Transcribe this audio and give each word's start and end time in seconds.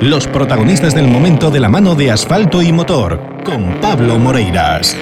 Los 0.00 0.26
protagonistas 0.26 0.94
del 0.94 1.08
momento 1.08 1.50
de 1.50 1.58
la 1.58 1.70
mano 1.70 1.94
de 1.94 2.10
asfalto 2.10 2.60
y 2.60 2.70
motor, 2.70 3.18
con 3.44 3.80
Pablo 3.80 4.18
Moreiras. 4.18 4.94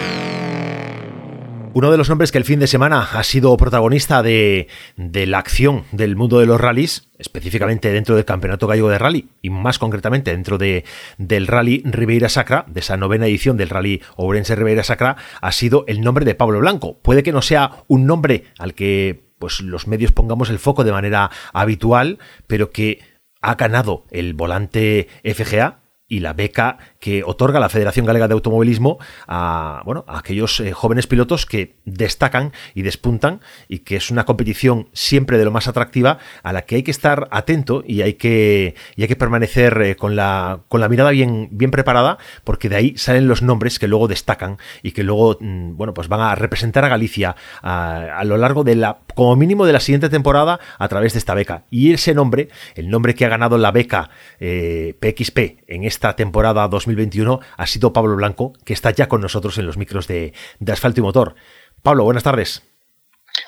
Uno 1.73 1.91
de 1.91 1.97
los 1.97 2.09
nombres 2.09 2.31
que 2.31 2.39
el 2.39 2.45
fin 2.45 2.61
de 2.61 2.69
semana 2.69 3.03
ha 3.03 3.25
sido 3.25 3.57
protagonista 3.57 4.23
de, 4.23 4.69
la 4.97 5.39
acción 5.39 5.83
del 5.91 6.15
mundo 6.15 6.39
de 6.39 6.47
los 6.47 6.61
rallies, 6.61 7.09
específicamente 7.19 7.91
dentro 7.91 8.15
del 8.15 8.25
Campeonato 8.25 8.69
Gallego 8.69 8.89
de 8.89 8.99
Rally 8.99 9.29
y 9.43 9.51
más 9.51 9.81
concretamente 9.81 10.31
dentro 10.31 10.59
de, 10.59 10.85
del 11.19 11.49
Rally 11.49 11.83
Ribeira 11.85 12.29
Sacra, 12.29 12.65
de 12.69 12.79
esa 12.79 12.97
novena 12.97 13.27
edición 13.27 13.57
del 13.57 13.71
Rally 13.71 14.01
Ourense 14.15 14.55
Ribeira 14.55 14.85
Sacra, 14.85 15.17
ha 15.41 15.51
sido 15.51 15.85
el 15.89 16.03
nombre 16.03 16.25
de 16.25 16.37
Pablo 16.37 16.61
Blanco. 16.61 16.99
Puede 17.03 17.25
que 17.25 17.33
no 17.33 17.43
sea 17.43 17.83
un 17.89 18.07
nombre 18.07 18.45
al 18.61 18.75
que 18.75 19.25
pues, 19.41 19.61
los 19.61 19.89
medios 19.89 20.13
pongamos 20.13 20.51
el 20.51 20.61
foco 20.61 20.85
de 20.85 20.93
manera 20.93 21.33
habitual, 21.53 22.19
pero 22.47 22.71
que 22.71 23.01
ha 23.45 23.55
ganado 23.57 24.05
el 24.11 24.35
volante 24.35 25.09
FGA 25.23 25.83
y 26.09 26.21
la 26.21 26.33
beca 26.33 26.79
que 27.05 27.23
otorga 27.23 27.61
la 27.61 27.69
Federación 27.69 28.07
Galega 28.07 28.29
de 28.29 28.33
Automovilismo 28.33 28.97
a, 29.29 29.83
bueno, 29.85 30.07
a 30.09 30.21
aquellos 30.21 30.59
eh, 30.61 30.73
jóvenes 30.73 31.07
pilotos 31.07 31.45
que 31.45 31.77
destacan 31.85 32.55
y 32.75 32.81
despuntan 32.81 33.43
y 33.69 33.81
que 33.81 33.97
es 33.97 34.11
una 34.11 34.25
competición 34.25 34.89
siempre 34.95 35.37
de 35.37 35.45
lo 35.45 35.51
más 35.51 35.69
atractiva 35.69 36.17
a 36.43 36.55
la 36.55 36.63
que 36.63 36.77
hay 36.77 36.83
que 36.83 36.91
estar 36.91 37.29
atento 37.31 37.85
y 37.87 38.01
hay 38.01 38.15
que, 38.15 38.75
y 38.97 39.03
hay 39.03 39.09
que 39.09 39.17
permanecer 39.17 39.83
eh, 39.83 39.97
con, 39.97 40.17
la, 40.17 40.61
con 40.69 40.81
la 40.81 40.89
mirada 40.89 41.11
bien, 41.11 41.51
bien 41.53 41.71
preparada 41.71 42.17
porque 42.43 42.71
de 42.71 42.77
ahí 42.77 42.97
salen 42.97 43.29
los 43.29 43.43
nombres 43.43 43.79
que 43.79 43.87
luego 43.87 44.09
destacan 44.09 44.57
y 44.83 44.93
que 44.93 45.03
luego 45.03 45.37
mm, 45.39 45.77
bueno, 45.77 45.93
pues 45.93 46.09
van 46.09 46.23
a 46.23 46.35
representar 46.35 46.87
a 46.87 46.89
Galicia 46.89 47.37
a, 47.61 48.25
lo 48.25 48.39
largo 48.39 48.65
de 48.65 48.77
la, 48.77 49.01
como 49.15 49.37
mínimo 49.37 49.67
de 49.67 49.75
la 49.75 49.81
siguiente 49.81 50.09
temporada 50.09 50.59
a 50.79 50.89
través 50.89 51.13
de 51.13 51.19
esta 51.19 51.35
beca. 51.35 51.65
Y 51.71 51.93
ese 51.93 52.15
nombre, 52.15 52.49
el 52.77 52.89
nombre 52.89 53.15
que 53.15 53.27
ha 53.27 53.29
ganado 53.29 53.59
la 53.59 53.73
beca 53.73 54.09
PXP 54.39 55.39
eh, 55.39 55.57
en 55.69 55.85
esta 55.85 56.17
temporada 56.17 56.67
2020 56.67 56.94
2021 56.95 57.41
ha 57.57 57.67
sido 57.67 57.93
Pablo 57.93 58.17
Blanco, 58.17 58.53
que 58.65 58.73
está 58.73 58.91
ya 58.91 59.09
con 59.09 59.21
nosotros 59.21 59.59
en 59.59 59.67
los 59.67 59.77
micros 59.77 60.07
de, 60.07 60.33
Asfalto 60.67 61.01
y 61.01 61.03
Motor. 61.03 61.35
Pablo, 61.83 62.05
buenas 62.05 62.23
tardes. 62.23 62.63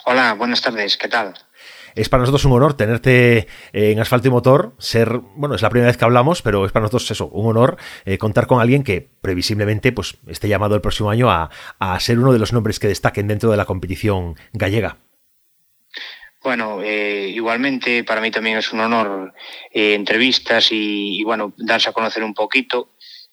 Hola, 0.04 0.34
buenas 0.34 0.60
tardes, 0.60 0.96
¿qué 0.96 1.08
tal? 1.08 1.34
Es 1.94 2.10
para 2.10 2.20
nosotros 2.20 2.44
un 2.44 2.52
honor 2.52 2.74
tenerte 2.74 3.48
en 3.72 3.98
Asfalto 3.98 4.28
y 4.28 4.30
Motor, 4.30 4.74
ser, 4.78 5.20
bueno, 5.34 5.54
es 5.54 5.62
la 5.62 5.70
primera 5.70 5.86
vez 5.86 5.96
que 5.96 6.04
hablamos, 6.04 6.42
pero 6.42 6.66
es 6.66 6.72
para 6.72 6.82
nosotros 6.82 7.10
eso, 7.10 7.28
un 7.28 7.46
honor 7.46 7.78
eh, 8.04 8.18
contar 8.18 8.46
con 8.46 8.60
alguien 8.60 8.82
que 8.82 9.08
previsiblemente 9.22 9.92
pues, 9.92 10.18
esté 10.26 10.48
llamado 10.48 10.74
el 10.74 10.82
próximo 10.82 11.08
año 11.08 11.30
a, 11.30 11.48
ser 11.98 12.18
uno 12.18 12.34
de 12.34 12.38
los 12.38 12.52
nombres 12.52 12.78
que 12.78 12.88
destaquen 12.88 13.28
dentro 13.28 13.50
de 13.50 13.56
la 13.56 13.64
competición 13.64 14.36
gallega. 14.52 14.98
Bueno, 16.42 16.82
eh, 16.82 17.32
igualmente 17.34 18.04
para 18.04 18.20
mí 18.20 18.30
también 18.30 18.58
es 18.58 18.72
un 18.72 18.80
honor 18.80 19.32
eh, 19.72 19.94
entrevistas 19.94 20.70
y, 20.70 21.20
y, 21.20 21.24
bueno, 21.24 21.54
darse 21.56 21.88
a 21.88 21.92
conocer 21.92 22.22
un 22.22 22.34
poquito 22.34 22.90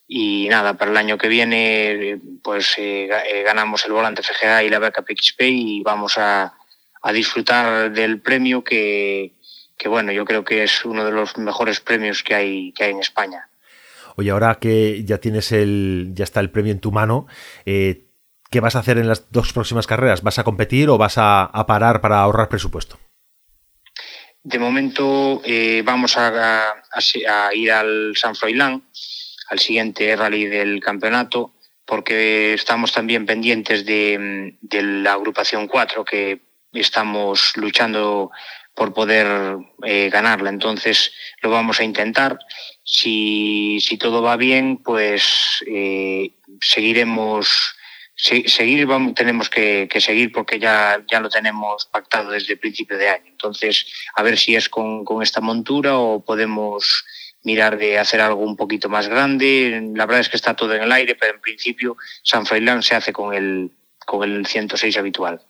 y 0.08 0.48
nada, 0.50 0.76
para 0.76 0.92
el 0.92 0.98
año 0.98 1.18
que 1.18 1.28
viene 1.28 2.20
pues 2.44 2.76
eh, 2.78 3.06
eh, 3.06 3.44
ganamos 3.44 3.86
el 3.86 3.94
volante 3.94 4.22
FGA 4.22 4.64
y 4.64 4.70
la 4.70 4.80
beca 4.80 5.02
PXP 5.02 5.42
y 5.42 5.82
vamos 5.84 6.18
a, 6.18 6.54
disfrutar 7.14 7.92
del 7.92 8.22
premio 8.22 8.64
que, 8.64 9.34
bueno, 9.88 10.14
yo 10.14 10.24
creo 10.24 10.46
que 10.46 10.64
es 10.64 10.86
uno 10.86 11.04
de 11.04 11.12
los 11.12 11.38
mejores 11.38 11.81
premios 11.81 12.24
que 12.24 12.34
hay, 12.34 12.72
que 12.72 12.86
hay 12.86 12.92
en 12.92 13.00
España. 13.00 13.50
Oye, 14.16 14.31
ahora 14.31 14.56
que 14.56 15.04
ya 15.04 15.18
tienes 15.18 15.52
el, 15.52 16.12
ya 16.14 16.24
está 16.24 16.40
el 16.40 16.50
premio 16.50 16.72
en 16.72 16.80
tu 16.80 16.94
mano, 16.94 17.28
eh, 17.66 18.06
¿qué 18.50 18.62
vas 18.62 18.78
a 18.78 18.80
hacer 18.80 19.00
en 19.00 19.09
las 19.09 19.30
dos 19.31 19.52
próximas 19.52 19.86
carreras? 19.86 20.24
¿Vas 20.24 20.40
a 20.40 20.46
competir 20.46 20.88
o 20.88 20.98
vas 20.98 21.16
a, 21.18 21.52
parar 21.68 22.00
para 22.00 22.22
ahorrar 22.22 22.48
presupuesto? 22.48 22.98
De 24.42 24.59
momento 24.59 25.42
vamos 25.84 26.16
a, 26.16 26.72
a, 26.72 27.54
ir 27.54 27.70
al 27.70 28.14
San 28.16 28.34
Froilán 28.34 28.81
al 29.50 29.60
siguiente 29.60 30.16
rally 30.16 30.46
del 30.46 30.80
campeonato, 30.80 31.54
porque 31.86 32.54
estamos 32.54 32.94
también 32.94 33.26
pendientes 33.26 33.86
de, 33.86 34.56
la 34.72 35.14
agrupación 35.14 35.68
4, 35.68 36.06
que 36.06 36.42
estamos 36.74 37.56
luchando 37.56 38.32
por 38.74 38.94
poder 38.94 39.58
eh, 39.84 40.09
ganarla. 40.12 40.50
Entonces 40.50 41.14
lo 41.42 41.50
vamos 41.50 41.80
a 41.80 41.84
intentar. 41.84 42.40
Si, 42.84 43.80
todo 44.00 44.22
va 44.22 44.38
bien, 44.38 44.78
pues 44.78 45.64
eh, 45.68 46.32
seguiremos. 46.62 47.76
seguir 48.16 48.86
vamos, 48.86 49.14
tenemos 49.14 49.50
que, 49.50 49.88
seguir 50.00 50.32
porque 50.32 50.59
ya, 50.59 51.03
ya 51.12 51.20
lo 51.20 51.30
tenemos 51.30 51.86
pactado 51.86 52.32
desde 52.32 52.53
el 52.53 52.59
principio 52.59 52.98
de 52.98 53.09
año. 53.09 53.28
Entonces, 53.28 53.86
a 54.16 54.24
ver 54.24 54.38
si 54.38 54.56
es 54.56 54.70
con, 54.70 55.06
con 55.06 55.22
esta 55.22 55.42
montura 55.42 55.98
o 55.98 56.24
podemos 56.24 57.06
mirar 57.44 57.78
de 57.78 58.00
hacer 58.00 58.22
algo 58.22 58.42
un 58.42 58.56
poquito 58.56 58.90
más 58.90 59.08
grande. 59.08 59.92
La 59.96 60.06
verdad 60.06 60.22
es 60.22 60.30
que 60.30 60.38
está 60.38 60.56
todo 60.56 60.74
en 60.74 60.84
el 60.84 60.92
aire, 60.92 61.16
pero 61.16 61.36
en 61.36 61.42
principio 61.42 61.98
San 62.24 62.46
Froilán 62.46 62.81
se 62.84 62.96
hace 62.96 63.14
con 63.14 63.34
el, 63.34 63.72
con 64.06 64.24
el 64.24 64.46
106 64.46 64.98
habitual. 64.98 65.42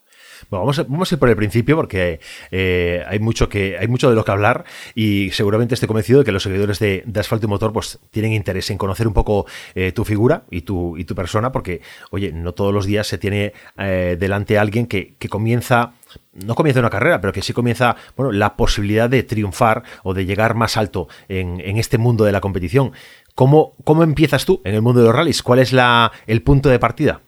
Vamos, 0.59 0.79
a, 0.79 0.83
vamos 0.83 1.11
ir 1.11 1.19
por 1.19 1.29
el 1.29 1.35
principio 1.35 1.75
porque 1.75 2.19
eh, 2.51 3.03
hay 3.07 3.19
mucho 3.19 3.49
que 3.49 3.77
hay 3.77 3.87
mucho 3.87 4.09
de 4.09 4.15
lo 4.15 4.23
que 4.23 4.31
hablar 4.31 4.65
y 4.95 5.31
seguramente 5.31 5.73
estoy 5.73 5.87
convencido 5.87 6.19
de 6.19 6.25
que 6.25 6.31
los 6.31 6.43
seguidores 6.43 6.79
de, 6.79 7.03
Asfalto 7.15 7.45
y 7.45 7.49
Motor 7.49 7.71
pues 7.71 7.99
tienen 8.11 8.33
interés 8.33 8.69
en 8.69 8.77
conocer 8.77 9.07
un 9.07 9.13
poco 9.13 9.45
eh, 9.75 9.91
tu 9.91 10.03
figura 10.03 10.43
y 10.51 10.61
tu, 10.61 10.97
y 10.97 11.05
tu 11.05 11.15
persona 11.15 11.51
porque, 11.51 11.81
oye, 12.11 12.31
no 12.33 12.53
todos 12.53 12.73
los 12.73 12.85
días 12.85 13.07
se 13.07 13.17
tiene 13.17 13.53
eh, 13.77 14.17
delante 14.19 14.57
alguien 14.57 14.87
que, 14.87 15.15
que 15.17 15.29
comienza 15.29 15.93
no 16.33 16.55
comienza 16.55 16.79
una 16.79 16.89
carrera, 16.89 17.21
pero 17.21 17.33
que 17.33 17.41
sí 17.41 17.53
comienza 17.53 17.95
bueno, 18.15 18.31
la 18.31 18.55
posibilidad 18.55 19.09
de 19.09 19.23
triunfar 19.23 19.83
o 20.03 20.13
de 20.13 20.25
llegar 20.25 20.55
más 20.55 20.77
alto 20.77 21.07
en, 21.27 21.59
este 21.77 21.97
mundo 21.97 22.23
de 22.23 22.31
la 22.31 22.41
competición. 22.41 22.91
¿Cómo, 23.35 23.75
¿Cómo, 23.83 24.03
empiezas 24.03 24.45
tú 24.45 24.61
en 24.63 24.75
el 24.75 24.81
mundo 24.81 25.01
de 25.01 25.07
los 25.07 25.15
rallies? 25.15 25.41
¿Cuál 25.41 25.59
es 25.59 25.73
la, 25.73 26.11
el 26.27 26.41
punto 26.41 26.69
de 26.69 26.79
partida? 26.79 27.21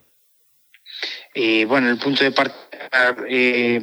Eh, 1.34 1.66
bueno, 1.66 1.90
el 1.90 1.98
punto 1.98 2.24
de 2.24 2.32
partida 2.32 2.85
eh, 3.28 3.82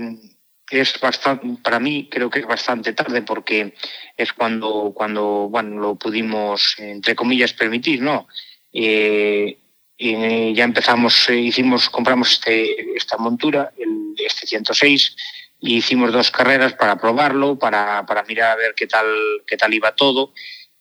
es 0.71 1.01
bastante, 1.01 1.47
para 1.63 1.79
mí 1.79 2.09
creo 2.11 2.31
que 2.31 2.41
es 2.41 2.47
bastante 2.47 2.93
tarde 2.93 3.23
porque 3.23 3.75
es 4.17 4.33
cuando, 4.33 4.93
cuando 4.95 5.49
bueno, 5.51 5.81
lo 5.81 5.95
pudimos, 5.97 6.75
entre 6.79 7.15
comillas, 7.15 7.53
permitir, 7.53 8.01
¿no? 8.01 8.27
Eh, 8.73 9.59
y 9.99 10.55
ya 10.55 10.65
empezamos, 10.65 11.29
hicimos, 11.31 11.89
compramos 11.91 12.33
este, 12.33 12.97
esta 12.97 13.19
montura, 13.19 13.73
el 13.77 14.15
este 14.19 14.47
106 14.47 15.17
y 15.61 15.77
hicimos 15.77 16.13
dos 16.13 16.31
carreras 16.31 16.73
para 16.73 16.97
probarlo, 16.97 17.59
para, 17.59 18.05
para 18.05 18.25
mirar 18.25 18.53
a 18.53 18.57
ver 18.57 18.75
qué 18.75 18.87
tal, 18.87 19.07
qué 19.47 19.57
tal 19.57 19.73
iba 19.73 19.95
todo. 19.95 20.33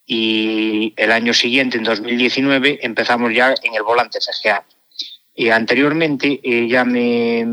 Y 0.05 0.93
el 0.97 1.11
año 1.11 1.33
siguiente, 1.33 1.77
en 1.77 1.83
2019, 1.83 2.79
empezamos 2.81 3.33
ya 3.33 3.53
en 3.61 3.75
el 3.75 3.83
volante 3.83 4.19
FGA. 4.19 4.65
Y 5.35 5.49
anteriormente 5.49 6.39
eh, 6.43 6.67
ya 6.67 6.83
me 6.83 7.45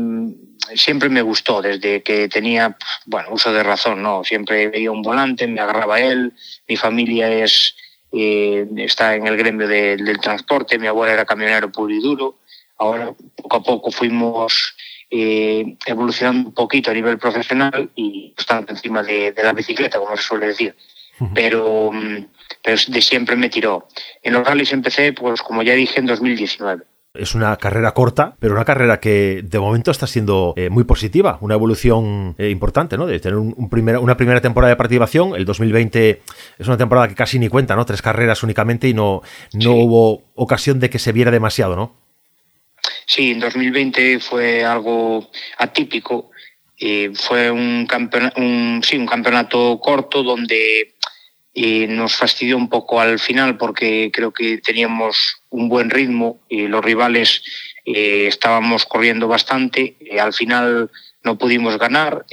siempre 0.75 1.09
me 1.09 1.21
gustó 1.21 1.61
desde 1.61 2.01
que 2.03 2.27
tenía 2.27 2.77
bueno 3.05 3.29
uso 3.31 3.51
de 3.51 3.63
razón 3.63 4.01
no 4.01 4.23
siempre 4.23 4.67
veía 4.67 4.91
un 4.91 5.01
volante 5.01 5.47
me 5.47 5.61
agarraba 5.61 5.99
él 5.99 6.33
mi 6.67 6.75
familia 6.75 7.31
es 7.31 7.75
eh, 8.11 8.67
está 8.77 9.15
en 9.15 9.27
el 9.27 9.37
gremio 9.37 9.67
del 9.67 10.19
transporte 10.19 10.79
mi 10.79 10.87
abuela 10.87 11.13
era 11.13 11.25
camionero 11.25 11.71
puro 11.71 11.93
y 11.93 12.01
duro 12.01 12.39
ahora 12.77 13.13
poco 13.35 13.57
a 13.57 13.63
poco 13.63 13.91
fuimos 13.91 14.75
eh, 15.11 15.75
evolucionando 15.87 16.49
un 16.49 16.53
poquito 16.53 16.91
a 16.91 16.93
nivel 16.93 17.17
profesional 17.17 17.89
y 17.95 18.33
estando 18.37 18.71
encima 18.71 19.01
de, 19.01 19.33
la 19.41 19.53
bicicleta, 19.53 19.97
como 19.97 20.15
se 20.15 20.23
suele 20.23 20.47
decir. 20.47 20.75
Pero, 21.33 21.91
mm, 21.91 22.27
pero 22.61 22.81
de 22.87 23.01
siempre 23.01 23.35
me 23.35 23.49
tiró. 23.49 23.87
En 24.21 24.33
los 24.33 24.45
rallies 24.45 24.71
empecé, 24.71 25.11
pues 25.13 25.41
como 25.41 25.63
ya 25.63 25.73
dije, 25.73 25.99
en 25.99 26.05
2019. 26.05 26.83
Es 27.15 27.33
una 27.33 27.57
carrera 27.57 27.93
corta, 27.93 28.35
pero 28.39 28.53
una 28.53 28.65
carrera 28.65 28.99
que 28.99 29.41
de 29.43 29.59
momento 29.59 29.89
está 29.89 30.05
siendo 30.05 30.53
eh, 30.55 30.69
muy 30.69 30.83
positiva, 30.83 31.39
una 31.41 31.55
evolución 31.55 32.35
eh, 32.37 32.49
importante, 32.49 32.97
¿no? 32.97 33.07
De 33.07 33.19
tener 33.19 33.35
un, 33.35 33.55
una 33.57 34.15
primera 34.15 34.41
temporada 34.41 34.69
de 34.69 34.77
participación, 34.77 35.35
el 35.35 35.43
2020 35.43 36.21
es 36.59 36.67
una 36.67 36.77
temporada 36.77 37.07
que 37.07 37.15
casi 37.15 37.39
ni 37.39 37.49
cuenta, 37.49 37.75
¿no? 37.75 37.83
Tres 37.83 38.03
carreras 38.03 38.43
únicamente 38.43 38.87
y 38.87 38.93
no, 38.93 39.23
no 39.53 39.71
hubo 39.71 40.21
ocasión 40.35 40.79
de 40.79 40.91
que 40.91 40.99
se 40.99 41.11
viera 41.11 41.31
demasiado, 41.31 41.75
¿no? 41.75 41.95
Sí, 43.07 43.31
en 43.31 43.39
2020 43.39 44.19
fue 44.19 44.63
algo 44.63 45.31
atípico. 45.57 46.29
Eh, 46.77 47.11
fue 47.15 47.49
un, 47.49 47.87
campeonato, 47.87 48.39
un, 48.39 48.81
sí, 48.83 48.97
un 48.97 49.07
campeonato 49.07 49.79
corto 49.81 50.21
donde 50.21 50.93
eh, 51.61 51.87
nos 51.87 52.15
fastidió 52.15 52.57
un 52.57 52.69
poco 52.69 52.99
al 52.99 53.19
final 53.19 53.57
porque 53.57 54.11
creo 54.13 54.31
que 54.31 54.59
teníamos 54.59 55.41
un 55.49 55.69
buen 55.69 55.89
ritmo 55.89 56.39
y 56.47 56.67
los 56.67 56.83
rivales 56.83 57.43
eh, 57.85 58.27
estábamos 58.27 58.85
corriendo 58.85 59.27
bastante. 59.27 59.95
al 60.19 60.33
final 60.33 60.89
no 61.23 61.37
pudimos 61.37 61.77
ganar. 61.77 62.25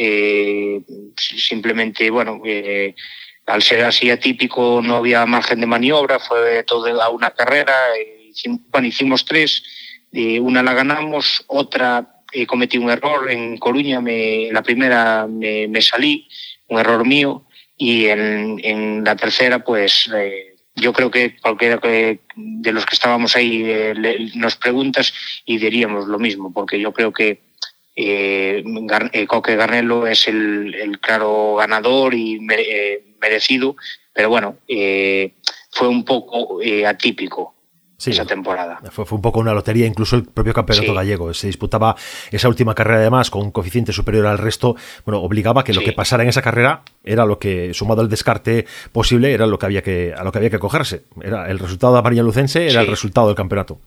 simplemente, 1.16 2.10
bueno, 2.10 2.40
al 3.46 3.62
ser 3.62 3.84
así 3.84 4.10
atípico 4.10 4.80
no 4.82 4.96
había 4.96 5.26
margen 5.26 5.60
de 5.60 5.66
maniobra. 5.66 6.18
Fue 6.18 6.62
toda 6.64 7.08
una 7.08 7.30
carrera. 7.30 7.74
bueno, 8.70 8.86
hicimos 8.86 9.24
tres 9.24 9.62
una 10.40 10.62
la 10.62 10.72
ganamos, 10.72 11.44
otra 11.48 12.16
eh, 12.32 12.46
cometí 12.46 12.76
un 12.76 12.90
error 12.90 13.30
en 13.30 13.56
Coruña, 13.56 14.00
me, 14.00 14.50
la 14.52 14.62
primera 14.62 15.26
me, 15.26 15.80
salí, 15.80 16.28
un 16.68 16.78
error 16.78 17.06
mío, 17.06 17.45
y 17.76 18.06
en, 18.06 19.04
la 19.04 19.16
tercera 19.16 19.60
pues 19.60 20.10
eh, 20.14 20.56
yo 20.74 20.92
creo 20.92 21.10
que 21.10 21.36
cualquiera 21.40 21.78
de 21.78 22.72
los 22.72 22.86
que 22.86 22.94
estábamos 22.94 23.36
ahí 23.36 23.62
eh, 23.64 24.30
nos 24.34 24.56
preguntas 24.56 25.12
y 25.44 25.58
diríamos 25.58 26.06
lo 26.06 26.18
mismo, 26.18 26.52
porque 26.52 26.80
yo 26.80 26.92
creo 26.92 27.12
que 27.12 27.40
eh, 27.94 28.62
eh 29.12 29.26
Coque 29.26 29.56
Garnelo 29.56 30.06
es 30.06 30.28
el, 30.28 30.98
claro 31.00 31.56
ganador 31.56 32.14
y 32.14 32.38
merecido, 33.20 33.76
pero 34.12 34.28
bueno, 34.28 34.58
fue 35.70 35.88
un 35.88 36.04
poco 36.04 36.60
atípico 36.86 37.55
esa 38.04 38.26
temporada. 38.26 38.80
Fue, 38.90 39.04
un 39.10 39.22
poco 39.22 39.40
una 39.40 39.54
lotería, 39.54 39.86
incluso 39.86 40.16
el 40.16 40.24
propio 40.24 40.52
campeonato 40.52 40.92
gallego. 40.94 41.32
Se 41.32 41.46
disputaba 41.46 41.96
esa 42.30 42.48
última 42.48 42.74
carrera, 42.74 43.00
además, 43.00 43.30
con 43.30 43.42
un 43.42 43.50
coeficiente 43.50 43.92
superior 43.92 44.26
al 44.26 44.38
resto. 44.38 44.76
Bueno, 45.04 45.22
obligaba 45.22 45.64
que 45.64 45.72
lo 45.72 45.80
que 45.80 45.92
pasara 45.92 46.22
en 46.22 46.28
esa 46.28 46.42
carrera 46.42 46.82
era 47.04 47.24
lo 47.24 47.38
que, 47.38 47.72
sumado 47.72 48.02
al 48.02 48.08
descarte 48.08 48.66
posible, 48.92 49.32
era 49.32 49.46
lo 49.46 49.58
que 49.58 49.66
había 49.66 49.82
que, 49.82 50.14
a 50.16 50.22
lo 50.24 50.32
que 50.32 50.38
había 50.38 50.50
que 50.50 50.58
cogerse. 50.58 51.04
Era 51.22 51.50
el 51.50 51.58
resultado 51.58 51.94
de 51.94 52.00
Amarilla 52.00 52.22
Lucense, 52.22 52.68
era 52.68 52.82
el 52.82 52.86
resultado 52.86 53.28
del 53.28 53.36
campeonato. 53.36 53.80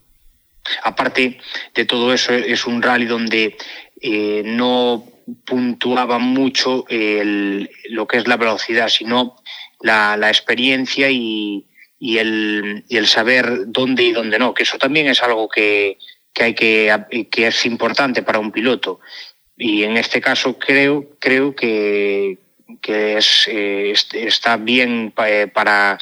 Aparte 0.84 1.40
de 1.74 1.86
todo 1.86 2.14
eso, 2.14 2.34
es 2.34 2.66
un 2.66 2.82
rally 2.82 3.06
donde 3.06 3.58
eh, 4.02 4.44
no 4.46 5.04
puntuaba 5.46 6.18
mucho 6.18 6.86
lo 6.90 8.08
que 8.08 8.18
es 8.18 8.28
la 8.28 8.38
velocidad, 8.38 8.90
sino 8.90 9.36
la 9.82 10.28
experiencia 10.28 11.10
y, 11.12 11.69
y 12.00 12.18
el, 12.18 12.86
y 12.88 12.98
el 12.98 13.08
saber 13.08 13.66
dónde 13.68 14.04
y 14.04 14.12
dónde 14.14 14.40
no, 14.40 14.54
que 14.54 14.64
eso 14.64 14.78
también 14.78 15.08
es 15.08 15.22
algo 15.22 15.50
que, 15.50 15.98
que 16.34 16.44
hay 16.44 16.54
que, 16.56 17.28
que 17.30 17.48
es 17.48 17.66
importante 17.66 18.24
para 18.24 18.40
un 18.40 18.52
piloto. 18.52 19.02
Y 19.58 19.84
en 19.84 19.98
este 19.98 20.22
caso 20.22 20.58
creo, 20.58 21.18
creo 21.20 21.54
que, 21.54 22.38
que 22.82 23.18
es, 23.18 23.46
eh, 23.48 23.94
está 24.14 24.56
bien 24.56 25.14
eh, 25.26 25.48
para, 25.54 25.98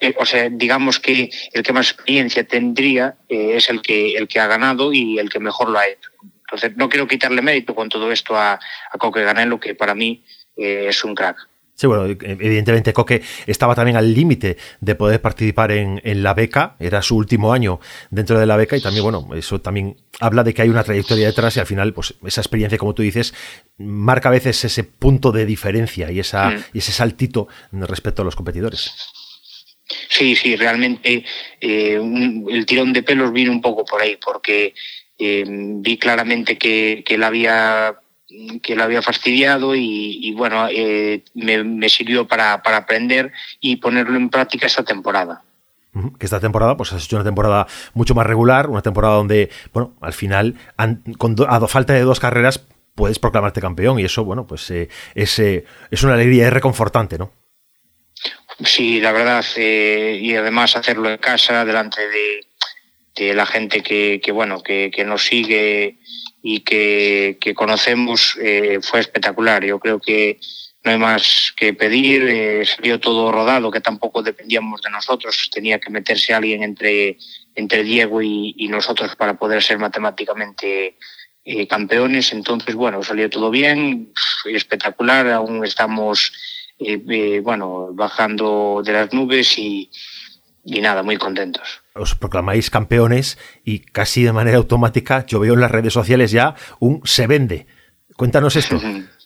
eh, 0.00 0.14
o 0.18 0.26
sea, 0.26 0.50
digamos 0.50 1.00
que 1.00 1.30
el 1.52 1.62
que 1.62 1.72
más 1.72 1.92
experiencia 1.92 2.46
tendría 2.46 3.16
es 3.28 3.70
el 3.70 3.80
que, 3.80 4.14
el 4.14 4.28
que 4.28 4.40
ha 4.40 4.46
ganado 4.46 4.92
y 4.92 5.18
el 5.18 5.30
que 5.30 5.40
mejor 5.40 5.70
lo 5.70 5.78
ha 5.78 5.88
hecho. 5.88 6.10
Entonces, 6.40 6.76
no 6.76 6.90
quiero 6.90 7.08
quitarle 7.08 7.40
mérito 7.40 7.74
con 7.74 7.88
todo 7.88 8.12
esto 8.12 8.36
a, 8.36 8.54
a 8.54 8.98
Coque 8.98 9.22
Ganelo, 9.22 9.58
que 9.58 9.74
para 9.74 9.94
mí 9.94 10.22
es 10.56 11.04
un 11.04 11.14
crack. 11.14 11.36
Sí, 11.78 11.86
bueno, 11.86 12.06
evidentemente 12.06 12.92
Coque 12.92 13.22
estaba 13.46 13.76
también 13.76 13.96
al 13.96 14.12
límite 14.12 14.56
de 14.80 14.96
poder 14.96 15.20
participar 15.20 15.70
en, 15.70 16.00
la 16.24 16.34
beca, 16.34 16.74
era 16.80 17.02
su 17.02 17.16
último 17.16 17.52
año 17.52 17.78
dentro 18.10 18.36
de 18.36 18.46
la 18.46 18.56
beca 18.56 18.76
y 18.76 18.80
también, 18.80 19.04
bueno, 19.04 19.28
eso 19.36 19.60
también 19.60 19.96
habla 20.18 20.42
de 20.42 20.52
que 20.52 20.62
hay 20.62 20.70
una 20.70 20.82
trayectoria 20.82 21.28
detrás 21.28 21.56
y 21.56 21.60
al 21.60 21.66
final, 21.66 21.94
pues 21.94 22.14
esa 22.26 22.40
experiencia, 22.40 22.78
como 22.78 22.94
tú 22.94 23.02
dices, 23.02 23.32
marca 23.76 24.28
a 24.28 24.32
veces 24.32 24.64
ese 24.64 24.82
punto 24.82 25.30
de 25.30 25.46
diferencia 25.46 26.10
y, 26.10 26.18
esa, 26.18 26.50
mm. 26.50 26.64
y 26.72 26.78
ese 26.78 26.90
saltito 26.90 27.46
respecto 27.70 28.22
a 28.22 28.24
los 28.24 28.34
competidores. 28.34 28.92
Sí, 30.08 30.34
sí, 30.34 30.56
realmente 30.56 31.24
eh, 31.60 32.00
el 32.50 32.66
tirón 32.66 32.92
de 32.92 33.04
pelos 33.04 33.32
vino 33.32 33.52
un 33.52 33.60
poco 33.60 33.84
por 33.84 34.02
ahí, 34.02 34.18
porque 34.20 34.74
eh, 35.16 35.44
vi 35.46 35.96
claramente 35.96 36.58
que, 36.58 37.04
que 37.06 37.14
él 37.14 37.22
había 37.22 38.00
que 38.62 38.76
lo 38.76 38.84
había 38.84 39.00
fastidiado 39.00 39.74
y, 39.74 40.32
bueno, 40.36 40.68
eh, 40.70 41.24
me, 41.34 41.88
sirvió 41.88 42.26
para, 42.28 42.54
aprender 42.54 43.32
y 43.60 43.76
ponerlo 43.76 44.16
en 44.16 44.28
práctica 44.28 44.66
esta 44.66 44.84
temporada. 44.84 45.42
Que 46.18 46.26
esta 46.26 46.38
temporada, 46.38 46.76
pues 46.76 46.92
has 46.92 47.04
hecho 47.04 47.16
una 47.16 47.24
temporada 47.24 47.66
mucho 47.94 48.14
más 48.14 48.26
regular, 48.26 48.68
una 48.68 48.82
temporada 48.82 49.14
donde, 49.14 49.50
bueno, 49.72 49.94
al 50.00 50.12
final, 50.12 50.56
con 51.16 51.34
a 51.48 51.66
falta 51.66 51.94
de 51.94 52.02
dos 52.02 52.20
carreras, 52.20 52.66
puedes 52.94 53.18
proclamarte 53.18 53.60
campeón 53.60 53.98
y 53.98 54.04
eso, 54.04 54.24
bueno, 54.24 54.46
pues 54.46 54.70
eh, 54.70 54.88
es, 55.14 55.38
eh, 55.38 55.64
es 55.90 56.02
una 56.02 56.14
alegría, 56.14 56.46
es 56.46 56.52
reconfortante, 56.52 57.16
¿no? 57.16 57.32
Sí, 58.62 59.00
la 59.00 59.12
verdad, 59.12 59.44
y 59.56 60.34
además 60.34 60.76
hacerlo 60.76 61.08
en 61.08 61.18
casa, 61.18 61.64
delante 61.64 62.02
de, 62.08 63.34
la 63.34 63.46
gente 63.46 63.82
que, 63.82 64.20
que 64.22 64.30
bueno, 64.30 64.62
que, 64.62 64.90
que 64.94 65.04
nos 65.04 65.24
sigue 65.24 65.98
y 66.50 66.60
que, 66.60 67.54
conocemos 67.54 68.38
eh, 68.40 68.78
fue 68.80 69.00
espectacular. 69.00 69.62
Yo 69.66 69.78
creo 69.78 70.00
que 70.00 70.40
no 70.82 70.92
hay 70.92 70.96
más 70.96 71.52
que 71.54 71.74
pedir, 71.74 72.22
eh, 72.26 72.64
salió 72.64 72.98
todo 72.98 73.30
rodado, 73.30 73.70
que 73.70 73.82
tampoco 73.82 74.22
dependíamos 74.22 74.80
de 74.80 74.88
nosotros, 74.88 75.50
tenía 75.52 75.78
que 75.78 75.90
meterse 75.90 76.32
alguien 76.32 76.62
entre, 76.62 77.18
entre 77.54 77.82
Diego 77.82 78.22
y, 78.22 78.66
nosotros 78.70 79.14
para 79.14 79.34
poder 79.34 79.62
ser 79.62 79.78
matemáticamente 79.78 80.96
eh, 81.44 81.66
campeones. 81.66 82.32
Entonces, 82.32 82.74
bueno, 82.74 83.02
salió 83.02 83.28
todo 83.28 83.50
bien, 83.50 84.14
espectacular, 84.46 85.28
aún 85.28 85.66
estamos 85.66 86.32
bueno, 87.42 87.88
bajando 87.92 88.82
de 88.84 88.92
las 88.92 89.12
nubes 89.12 89.58
y, 89.58 89.90
y 90.64 90.80
nada, 90.80 91.02
muy 91.02 91.18
contentos. 91.18 91.82
Os 91.98 92.14
proclamáis 92.14 92.70
campeones 92.70 93.38
y 93.64 93.80
casi 93.80 94.22
de 94.22 94.32
manera 94.32 94.56
automática 94.56 95.26
yo 95.26 95.40
veo 95.40 95.54
en 95.54 95.60
las 95.60 95.70
redes 95.70 95.92
sociales 95.92 96.30
ya 96.30 96.54
un 96.78 97.02
se 97.04 97.26
vende. 97.26 97.66
Cuéntanos 98.16 98.56
esto. 98.56 98.80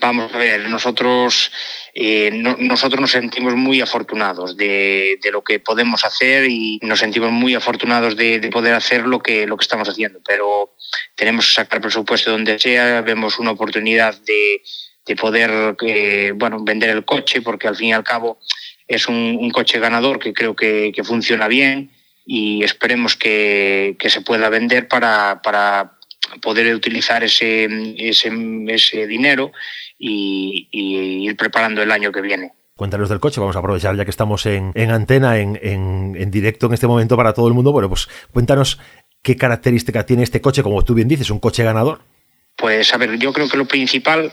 Vamos 0.00 0.32
a 0.32 0.38
ver, 0.38 0.68
nosotros, 0.68 1.50
eh, 1.92 2.30
nosotros 2.32 3.00
nos 3.00 3.10
sentimos 3.10 3.56
muy 3.56 3.80
afortunados 3.80 4.56
de, 4.56 5.18
lo 5.32 5.42
que 5.42 5.58
podemos 5.58 6.04
hacer 6.04 6.48
y 6.48 6.78
nos 6.82 7.00
sentimos 7.00 7.32
muy 7.32 7.56
afortunados 7.56 8.16
de, 8.16 8.38
poder 8.52 8.74
hacer 8.74 9.06
lo 9.06 9.18
que, 9.18 9.46
lo 9.46 9.56
que 9.56 9.62
estamos 9.62 9.88
haciendo, 9.88 10.20
pero 10.24 10.76
tenemos 11.16 11.48
que 11.48 11.54
sacar 11.54 11.80
presupuesto 11.80 12.30
donde 12.30 12.60
sea, 12.60 13.00
vemos 13.00 13.40
una 13.40 13.50
oportunidad 13.50 14.16
de, 14.20 14.62
poder 15.16 15.74
eh, 15.80 16.32
bueno, 16.36 16.58
vender 16.62 16.90
el 16.90 17.04
coche, 17.04 17.40
porque 17.42 17.66
al 17.66 17.74
fin 17.74 17.88
y 17.88 17.92
al 17.92 18.04
cabo 18.04 18.38
es 18.88 19.08
un, 19.08 19.50
coche 19.50 19.78
ganador 19.78 20.18
que 20.18 20.32
creo 20.32 20.56
que, 20.56 20.92
funciona 21.04 21.46
bien 21.46 21.90
y 22.26 22.64
esperemos 22.64 23.16
que, 23.16 23.96
se 24.00 24.20
pueda 24.22 24.48
vender 24.48 24.88
para, 24.88 25.40
poder 26.40 26.74
utilizar 26.74 27.22
ese, 27.22 27.68
ese, 27.98 29.06
dinero 29.06 29.52
y, 29.98 30.68
ir 30.72 31.36
preparando 31.36 31.82
el 31.82 31.90
año 31.90 32.10
que 32.10 32.22
viene. 32.22 32.52
Cuéntanos 32.74 33.08
del 33.08 33.20
coche, 33.20 33.40
vamos 33.40 33.56
a 33.56 33.58
aprovechar 33.58 33.96
ya 33.96 34.04
que 34.04 34.10
estamos 34.10 34.46
en, 34.46 34.72
antena, 34.90 35.38
en, 35.38 35.58
en, 35.62 36.30
directo 36.30 36.66
en 36.66 36.74
este 36.74 36.86
momento 36.86 37.16
para 37.16 37.34
todo 37.34 37.48
el 37.48 37.54
mundo. 37.54 37.72
Bueno, 37.72 37.88
pues 37.88 38.08
cuéntanos 38.32 38.78
qué 39.22 39.36
característica 39.36 40.06
tiene 40.06 40.22
este 40.22 40.40
coche, 40.40 40.62
como 40.62 40.84
tú 40.84 40.94
bien 40.94 41.08
dices, 41.08 41.30
un 41.30 41.40
coche 41.40 41.64
ganador. 41.64 42.00
Pues 42.56 42.92
a 42.92 42.96
ver, 42.96 43.18
yo 43.18 43.32
creo 43.32 43.48
que 43.48 43.56
lo 43.56 43.66
principal 43.66 44.32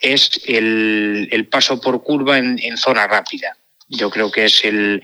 es 0.00 0.40
el, 0.46 1.46
paso 1.50 1.80
por 1.80 2.02
curva 2.02 2.38
en, 2.38 2.76
zona 2.76 3.06
rápida. 3.06 3.56
Yo 3.90 4.08
creo 4.08 4.30
que 4.30 4.44
es 4.44 4.64
el, 4.64 5.02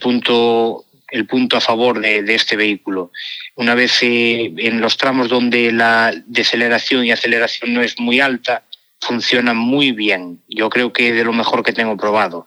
punto 0.00 0.84
el 1.10 1.26
punto 1.26 1.56
a 1.56 1.60
favor 1.62 1.98
de, 2.00 2.34
este 2.34 2.56
vehículo. 2.56 3.10
Una 3.56 3.74
vez 3.74 4.02
eh, 4.02 4.52
en 4.58 4.80
los 4.80 4.98
tramos 4.98 5.30
donde 5.30 5.72
la 5.72 6.12
deceleración 6.26 7.06
y 7.06 7.10
aceleración 7.10 7.72
no 7.72 7.82
es 7.82 7.98
muy 7.98 8.20
alta, 8.20 8.64
funciona 9.00 9.54
muy 9.54 9.92
bien. 9.92 10.42
Yo 10.46 10.68
creo 10.68 10.92
que 10.92 11.12
de 11.12 11.24
lo 11.24 11.32
mejor 11.32 11.62
que 11.62 11.72
tengo 11.72 11.96
probado. 11.96 12.44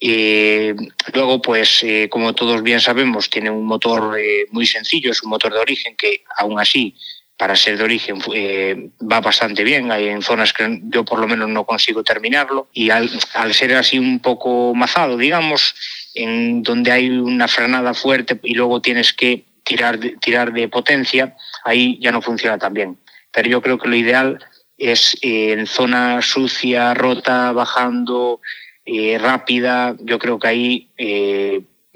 Eh, 0.00 0.76
luego, 1.12 1.42
pues, 1.42 1.82
eh, 1.82 2.08
como 2.08 2.32
todos 2.32 2.62
bien 2.62 2.80
sabemos, 2.80 3.28
tiene 3.28 3.50
un 3.50 3.66
motor 3.66 4.16
muy 4.52 4.66
sencillo, 4.66 5.10
es 5.10 5.24
un 5.24 5.30
motor 5.30 5.52
de 5.52 5.58
origen 5.58 5.96
que 5.96 6.22
aún 6.36 6.60
así 6.60 6.94
para 7.38 7.54
ser 7.54 7.78
de 7.78 7.84
origen 7.84 8.18
eh, 8.34 8.90
va 9.00 9.20
bastante 9.20 9.62
bien. 9.62 9.92
Hay 9.92 10.08
en 10.08 10.22
zonas 10.22 10.52
que 10.52 10.80
yo 10.82 11.04
por 11.04 11.20
lo 11.20 11.28
menos 11.28 11.48
no 11.48 11.64
consigo 11.64 12.02
terminarlo. 12.02 12.68
Y 12.72 12.90
al, 12.90 13.08
ser 13.52 13.76
así 13.76 13.96
un 13.98 14.18
poco 14.18 14.74
mazado, 14.74 15.16
digamos, 15.16 15.74
en 16.14 16.64
donde 16.64 16.90
hay 16.90 17.08
una 17.08 17.46
frenada 17.46 17.94
fuerte 17.94 18.40
y 18.42 18.54
luego 18.54 18.82
tienes 18.82 19.12
que 19.12 19.44
tirar 19.62 20.00
de, 20.00 20.16
tirar 20.16 20.52
de 20.52 20.68
potencia, 20.68 21.36
ahí 21.64 21.96
ya 22.00 22.10
no 22.10 22.20
funciona 22.20 22.58
tan 22.58 22.74
bien. 22.74 22.98
Pero 23.32 23.48
yo 23.48 23.62
creo 23.62 23.78
que 23.78 23.88
lo 23.88 23.94
ideal 23.94 24.44
es 24.76 25.16
eh, 25.22 25.52
en 25.52 25.68
zona 25.68 26.20
sucia, 26.22 26.92
rota, 26.92 27.52
bajando, 27.52 28.40
eh, 28.84 29.16
rápida. 29.16 29.94
Yo 30.00 30.18
creo 30.18 30.40
que 30.40 30.48
ahí 30.48 30.88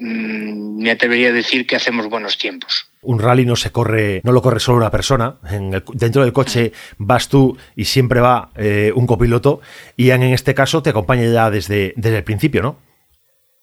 mm, 0.03 0.81
me 0.81 0.91
atrevería 0.91 1.29
a 1.29 1.33
decir 1.33 1.65
que 1.65 1.75
hacemos 1.75 2.07
buenos 2.09 2.37
tiempos 2.37 2.87
un 3.03 3.19
rally 3.19 3.45
no 3.45 3.55
se 3.55 3.71
corre, 3.71 4.21
no 4.23 4.31
lo 4.31 4.41
corre 4.41 4.59
solo 4.59 4.77
una 4.77 4.91
persona. 4.91 5.37
En 5.49 5.83
dentro 5.93 6.23
del 6.23 6.33
coche 6.33 6.71
vas 6.97 7.29
tú 7.29 7.57
y 7.75 7.85
siempre 7.85 8.19
va 8.19 8.49
eh, 8.55 8.91
un 8.95 9.05
copiloto. 9.05 9.61
Y 9.95 10.09
en 10.09 10.23
este 10.23 10.53
caso 10.53 10.81
te 10.81 10.89
acompaña 10.89 11.25
ya 11.31 11.51
desde, 11.51 11.93
desde 11.95 12.17
el 12.17 12.23
principio, 12.23 12.61
¿no? 12.61 12.79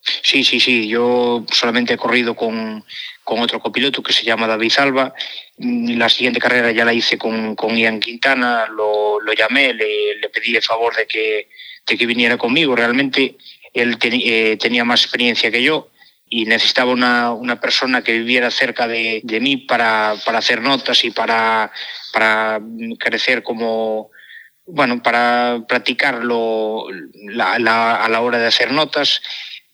Sí, 0.01 0.43
sí, 0.43 0.59
sí. 0.59 0.87
Yo 0.87 1.45
solamente 1.51 1.93
he 1.93 1.97
corrido 1.97 2.35
con, 2.35 2.83
otro 3.23 3.59
copiloto 3.59 4.03
que 4.03 4.13
se 4.13 4.23
llama 4.23 4.47
David 4.47 4.73
Alba. 4.77 5.13
La 5.57 6.09
siguiente 6.09 6.39
carrera 6.39 6.71
ya 6.71 6.85
la 6.85 6.93
hice 6.93 7.17
con, 7.17 7.55
con 7.55 7.77
Ian 7.77 7.99
Quintana. 7.99 8.67
Lo, 8.67 9.19
llamé, 9.33 9.73
le, 9.73 10.29
pedí 10.33 10.55
el 10.55 10.61
favor 10.61 10.95
de 10.95 11.07
que, 11.07 11.47
que 11.85 12.05
viniera 12.05 12.37
conmigo. 12.37 12.75
Realmente 12.75 13.37
él 13.73 13.97
eh, 14.01 14.57
tenía 14.59 14.83
más 14.83 15.03
experiencia 15.03 15.49
que 15.49 15.63
yo 15.63 15.91
y 16.33 16.45
necesitaba 16.45 16.91
una, 16.91 17.33
una 17.33 17.59
persona 17.59 18.01
que 18.01 18.13
viviera 18.13 18.49
cerca 18.49 18.87
de, 18.87 19.19
de 19.21 19.41
mí 19.41 19.57
para, 19.57 20.15
para, 20.25 20.37
hacer 20.37 20.61
notas 20.61 21.03
y 21.03 21.11
para, 21.11 21.69
para 22.13 22.61
crecer 22.97 23.43
como, 23.43 24.11
bueno, 24.65 25.03
para 25.03 25.59
practicarlo 25.67 26.85
a 27.37 27.59
la 27.59 28.21
hora 28.21 28.39
de 28.39 28.47
hacer 28.47 28.71
notas. 28.71 29.21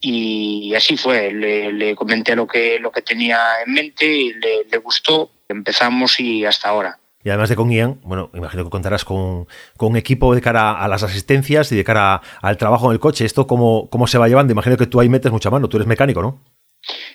y 0.02 0.74
así 0.74 0.98
fue. 0.98 1.32
Le, 1.32 1.96
comenté 1.96 2.36
lo 2.36 2.48
que, 2.48 2.80
lo 2.80 2.92
que 2.92 3.04
tenía 3.04 3.40
en 3.64 3.74
mente, 3.74 4.06
y 4.08 4.34
le, 4.34 4.78
gustó, 4.80 5.30
empezamos 5.48 6.20
y 6.20 6.44
hasta 6.44 6.70
ahora. 6.70 7.00
Y 7.28 7.30
además 7.30 7.50
de 7.50 7.58
con 7.58 7.70
Ian, 7.70 8.00
bueno, 8.04 8.32
imagino 8.34 8.64
que 8.64 8.70
contarás 8.70 9.04
con, 9.04 9.48
con, 9.76 9.98
equipo 9.98 10.34
de 10.34 10.40
cara 10.40 10.72
a 10.82 10.88
las 10.88 11.04
asistencias 11.04 11.70
y 11.74 11.76
de 11.76 11.84
cara 11.84 12.22
al 12.42 12.56
trabajo 12.56 12.86
en 12.86 12.94
el 12.94 13.02
coche. 13.02 13.26
¿Esto 13.26 13.46
cómo, 13.46 13.90
cómo 13.90 14.08
se 14.08 14.18
va 14.18 14.30
llevando? 14.30 14.54
Imagino 14.54 14.78
que 14.78 14.86
tú 14.86 15.02
ahí 15.02 15.10
metes 15.10 15.30
mucha 15.30 15.50
mano, 15.50 15.68
tú 15.68 15.76
eres 15.76 15.90
mecánico, 15.90 16.22
¿no? 16.22 16.42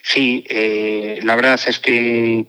Sí, 0.03 0.45
eh, 0.51 1.19
la 1.23 1.35
verdad 1.35 1.59
es 1.67 1.79
que, 1.79 2.45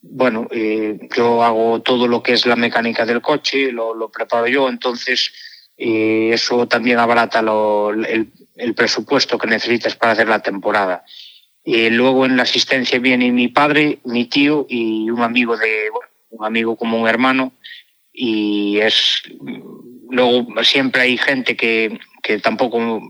bueno, 0.00 0.46
eh, 0.52 1.08
yo 1.16 1.42
hago 1.42 1.82
todo 1.82 2.06
lo 2.06 2.22
que 2.22 2.34
es 2.34 2.46
la 2.46 2.54
mecánica 2.54 3.04
del 3.04 3.20
coche, 3.20 3.72
lo, 3.72 4.12
preparo 4.12 4.46
yo, 4.46 4.68
entonces 4.68 5.32
eh, 5.76 6.30
eso 6.32 6.68
también 6.68 7.00
abarata 7.00 7.40
el, 7.40 8.74
presupuesto 8.76 9.38
que 9.38 9.48
necesitas 9.48 9.96
para 9.96 10.12
hacer 10.12 10.28
la 10.28 10.38
temporada. 10.38 11.02
Luego 11.64 12.26
en 12.26 12.36
la 12.36 12.44
asistencia 12.44 13.00
viene 13.00 13.32
mi 13.32 13.48
padre, 13.48 13.98
mi 14.04 14.26
tío 14.26 14.66
y 14.68 15.10
un 15.10 15.20
amigo 15.20 15.56
de 15.56 15.90
un 16.30 16.44
amigo 16.44 16.76
como 16.76 17.00
un 17.00 17.08
hermano 17.08 17.52
y 18.12 18.78
es 18.78 19.22
luego 20.10 20.46
siempre 20.62 21.02
hay 21.02 21.16
gente 21.16 21.56
que, 21.56 21.98
que 22.22 22.38
tampoco 22.38 23.00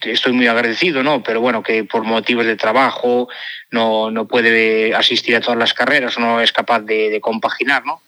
estoy 0.00 0.32
muy 0.32 0.46
agradecido, 0.46 1.02
¿no? 1.02 1.22
Pero 1.22 1.40
bueno, 1.40 1.62
que 1.62 1.84
por 1.84 2.04
motivos 2.04 2.46
de 2.46 2.56
trabajo 2.56 3.28
no, 3.70 4.10
no 4.10 4.26
puede 4.26 4.94
asistir 4.94 5.36
a 5.36 5.40
todas 5.40 5.58
las 5.58 5.74
carreras, 5.74 6.18
no 6.18 6.40
es 6.40 6.52
capaz 6.52 6.80
de, 6.80 7.18
compaginar, 7.20 7.84
¿no? 7.84 8.02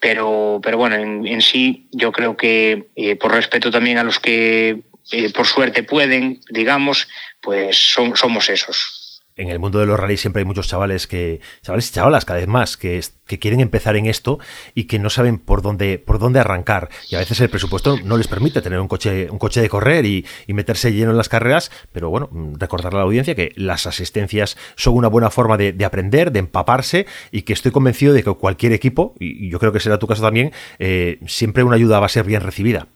Pero, 0.00 0.60
pero 0.62 0.76
bueno, 0.76 0.96
en, 0.96 1.40
sí 1.40 1.88
yo 1.90 2.12
creo 2.12 2.36
que 2.36 2.88
eh, 2.96 3.16
por 3.16 3.32
respeto 3.32 3.70
también 3.70 3.98
a 3.98 4.04
los 4.04 4.20
que 4.20 4.82
eh, 5.12 5.32
por 5.32 5.46
suerte 5.46 5.82
pueden, 5.82 6.40
digamos, 6.50 7.08
pues 7.40 7.92
son, 7.92 8.16
somos 8.16 8.48
esos. 8.50 9.05
En 9.38 9.50
el 9.50 9.58
mundo 9.58 9.78
de 9.78 9.84
los 9.84 10.00
rallies 10.00 10.22
siempre 10.22 10.40
hay 10.40 10.46
muchos 10.46 10.66
chavales 10.66 11.06
que, 11.06 11.40
chavales 11.60 11.90
y 11.90 11.92
chavalas 11.92 12.24
cada 12.24 12.38
vez 12.38 12.48
más, 12.48 12.78
que, 12.78 13.02
que 13.26 13.38
quieren 13.38 13.60
empezar 13.60 13.94
en 13.96 14.06
esto 14.06 14.38
y 14.74 14.84
que 14.84 14.98
no 14.98 15.10
saben 15.10 15.38
por 15.38 15.60
dónde, 15.60 15.98
por 15.98 16.18
dónde 16.18 16.40
arrancar. 16.40 16.88
Y 17.10 17.16
a 17.16 17.18
veces 17.18 17.38
el 17.40 17.50
presupuesto 17.50 17.98
no 18.02 18.16
les 18.16 18.28
permite 18.28 18.62
tener 18.62 18.80
un 18.80 18.88
coche, 18.88 19.28
un 19.30 19.38
coche 19.38 19.60
de 19.60 19.68
correr 19.68 20.06
y, 20.06 20.24
meterse 20.48 20.90
lleno 20.90 21.10
en 21.10 21.18
las 21.18 21.28
carreras. 21.28 21.70
Pero 21.92 22.08
bueno, 22.08 22.30
recordar 22.58 22.94
a 22.94 22.96
la 22.96 23.02
audiencia 23.02 23.34
que 23.34 23.52
las 23.56 23.86
asistencias 23.86 24.56
son 24.74 24.94
una 24.94 25.08
buena 25.08 25.28
forma 25.28 25.58
de, 25.58 25.84
aprender, 25.84 26.32
de 26.32 26.38
empaparse 26.38 27.06
y 27.30 27.42
que 27.42 27.52
estoy 27.52 27.72
convencido 27.72 28.14
de 28.14 28.22
que 28.22 28.32
cualquier 28.32 28.72
equipo, 28.72 29.14
y 29.20 29.50
yo 29.50 29.58
creo 29.58 29.72
que 29.72 29.80
será 29.80 29.98
tu 29.98 30.06
caso 30.06 30.22
también, 30.22 30.52
eh, 30.78 31.18
siempre 31.26 31.62
una 31.62 31.76
ayuda 31.76 32.00
va 32.00 32.06
a 32.06 32.08
ser 32.08 32.24
bien 32.24 32.40
recibida. 32.40 32.88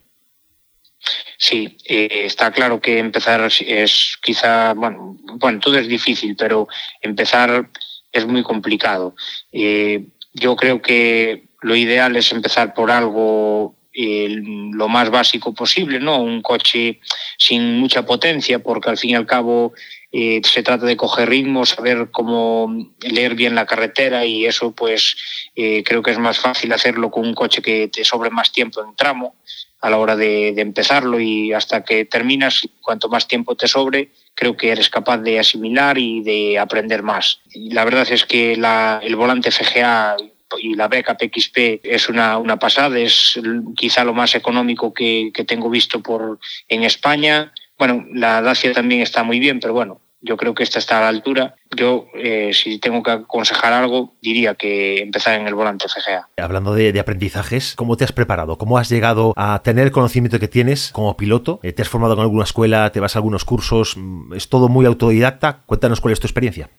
Sí, 1.42 1.78
eh, 1.86 2.26
está 2.26 2.50
claro 2.50 2.82
que 2.82 2.98
empezar 2.98 3.40
es 3.40 4.18
quizá, 4.20 4.74
bueno, 4.74 5.16
bueno, 5.36 5.58
todo 5.58 5.78
es 5.78 5.88
difícil, 5.88 6.36
pero 6.36 6.68
empezar 7.00 7.70
es 8.12 8.26
muy 8.26 8.42
complicado. 8.42 9.14
Eh, 9.50 10.04
yo 10.34 10.54
creo 10.54 10.82
que 10.82 11.44
lo 11.62 11.74
ideal 11.74 12.14
es 12.16 12.30
empezar 12.32 12.74
por 12.74 12.90
algo 12.90 13.74
lo 13.92 14.88
más 14.88 15.10
básico 15.10 15.54
posible, 15.54 15.98
¿no? 15.98 16.22
Un 16.22 16.42
coche 16.42 17.00
sin 17.38 17.78
mucha 17.78 18.04
potencia, 18.04 18.58
porque 18.58 18.90
al 18.90 18.98
fin 18.98 19.10
y 19.10 19.14
al 19.14 19.26
cabo 19.26 19.72
eh, 20.12 20.42
se 20.44 20.62
trata 20.62 20.84
de 20.84 20.96
coger 20.96 21.30
ritmo, 21.30 21.64
saber 21.64 22.10
cómo 22.10 22.70
leer 23.00 23.34
bien 23.34 23.54
la 23.54 23.66
carretera 23.66 24.26
y 24.26 24.44
eso 24.44 24.72
pues 24.72 25.16
creo 25.54 26.02
que 26.02 26.10
es 26.10 26.18
más 26.18 26.38
fácil 26.38 26.72
hacerlo 26.72 27.10
con 27.10 27.26
un 27.26 27.34
coche 27.34 27.62
que 27.62 27.88
te 27.88 28.04
sobre 28.04 28.30
más 28.30 28.52
tiempo 28.52 28.82
en 28.82 28.94
tramo 28.94 29.34
a 29.80 29.90
la 29.90 29.98
hora 29.98 30.16
de, 30.16 30.48
empezarlo 30.60 31.20
y 31.20 31.52
hasta 31.52 31.82
que 31.82 32.04
terminas, 32.04 32.68
cuanto 32.82 33.08
más 33.08 33.26
tiempo 33.26 33.56
te 33.56 33.66
sobre, 33.66 34.10
creo 34.34 34.56
que 34.56 34.70
eres 34.70 34.90
capaz 34.90 35.18
de 35.18 35.38
asimilar 35.38 35.96
y 35.98 36.22
de 36.22 36.58
aprender 36.58 37.02
más. 37.02 37.40
Y 37.50 37.72
la 37.72 37.84
verdad 37.84 38.06
es 38.10 38.24
que 38.26 38.52
el 38.52 39.16
volante 39.16 39.50
FGA 39.50 40.16
y 40.58 40.74
la 40.74 40.88
beca 40.88 41.16
PXP 41.16 41.80
es 41.82 42.08
una, 42.08 42.36
una 42.38 42.58
pasada, 42.58 42.98
es 42.98 43.40
quizá 43.76 44.04
lo 44.04 44.14
más 44.14 44.34
económico 44.34 44.92
que, 44.92 45.30
que 45.32 45.44
tengo 45.44 45.70
visto 45.70 46.00
por, 46.00 46.38
en 46.68 46.82
España. 46.82 47.52
Bueno, 47.78 48.04
la 48.12 48.42
Dacia 48.42 48.72
también 48.72 49.00
está 49.00 49.22
muy 49.22 49.38
bien, 49.38 49.60
pero 49.60 49.72
bueno, 49.72 50.00
yo 50.22 50.36
creo 50.36 50.54
que 50.54 50.62
esta 50.62 50.78
está 50.78 50.98
a 50.98 51.02
la 51.02 51.08
altura. 51.08 51.54
Yo, 51.76 52.06
eh, 52.14 52.50
si 52.52 52.78
tengo 52.78 53.02
que 53.02 53.10
aconsejar 53.10 53.72
algo, 53.72 54.14
diría 54.20 54.54
que 54.54 55.00
empezar 55.00 55.40
en 55.40 55.46
el 55.46 55.54
volante 55.54 55.86
FGA. 55.88 56.28
Hablando 56.36 56.74
de, 56.74 56.98
aprendizajes, 56.98 57.74
¿cómo 57.76 57.96
te 57.96 58.04
has 58.04 58.12
preparado? 58.12 58.58
¿Cómo 58.58 58.78
has 58.78 58.88
llegado 58.88 59.32
a 59.36 59.62
tener 59.62 59.86
el 59.86 59.92
conocimiento 59.92 60.38
que 60.38 60.48
tienes 60.48 60.90
como 60.92 61.16
piloto? 61.16 61.60
Eh, 61.62 61.72
¿Te 61.72 61.82
has 61.82 61.88
formado 61.88 62.14
en 62.14 62.20
alguna 62.20 62.44
escuela? 62.44 62.90
¿Te 62.92 63.00
vas 63.00 63.16
a 63.16 63.18
algunos 63.18 63.44
cursos? 63.44 63.96
Mm, 63.96 64.34
¿Es 64.34 64.48
todo 64.48 64.68
muy 64.68 64.86
autodidacta? 64.86 65.62
Cuéntanos 65.66 66.00
cuál 66.00 66.12
es 66.12 66.20
tu 66.20 66.26
experiencia. 66.26 66.70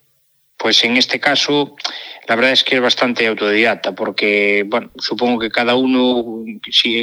Pues 0.61 0.83
en 0.83 0.95
este 0.95 1.19
caso, 1.19 1.75
la 2.27 2.35
verdad 2.35 2.51
es 2.51 2.63
que 2.63 2.75
es 2.75 2.81
bastante 2.81 3.25
autodidacta, 3.25 3.95
porque, 3.95 4.63
bueno, 4.67 4.91
supongo 4.99 5.39
que 5.39 5.49
cada 5.49 5.73
uno, 5.73 6.45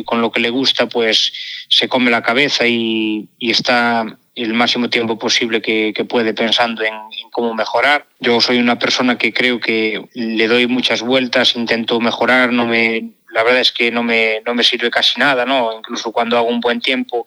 con 0.05 0.21
lo 0.21 0.31
que 0.31 0.39
le 0.39 0.51
gusta, 0.51 0.89
pues 0.89 1.33
se 1.69 1.89
come 1.89 2.13
la 2.13 2.23
cabeza 2.23 2.69
y, 2.69 3.29
está 3.41 4.07
el 4.37 4.55
máximo 4.55 4.89
tiempo 4.89 5.19
posible 5.19 5.61
que, 5.61 5.93
puede 6.09 6.35
pensando 6.35 6.85
en, 6.85 6.95
cómo 7.33 7.53
mejorar. 7.53 8.07
Yo 8.21 8.41
soy 8.41 8.59
una 8.59 8.79
persona 8.79 9.19
que 9.19 9.33
creo 9.33 9.59
que 9.59 10.05
le 10.15 10.47
doy 10.47 10.69
muchas 10.69 11.03
vueltas, 11.03 11.57
intento 11.57 11.99
mejorar, 11.99 12.53
no 12.53 12.65
me, 12.65 13.11
la 13.33 13.43
verdad 13.43 13.61
es 13.61 13.73
que 13.73 13.91
no 13.91 14.05
me, 14.05 14.41
no 14.47 14.55
me 14.55 14.63
sirve 14.63 14.89
casi 14.89 15.19
nada, 15.19 15.45
¿no? 15.45 15.77
Incluso 15.77 16.13
cuando 16.13 16.39
hago 16.39 16.47
un 16.47 16.61
buen 16.61 16.81
tiempo, 16.81 17.27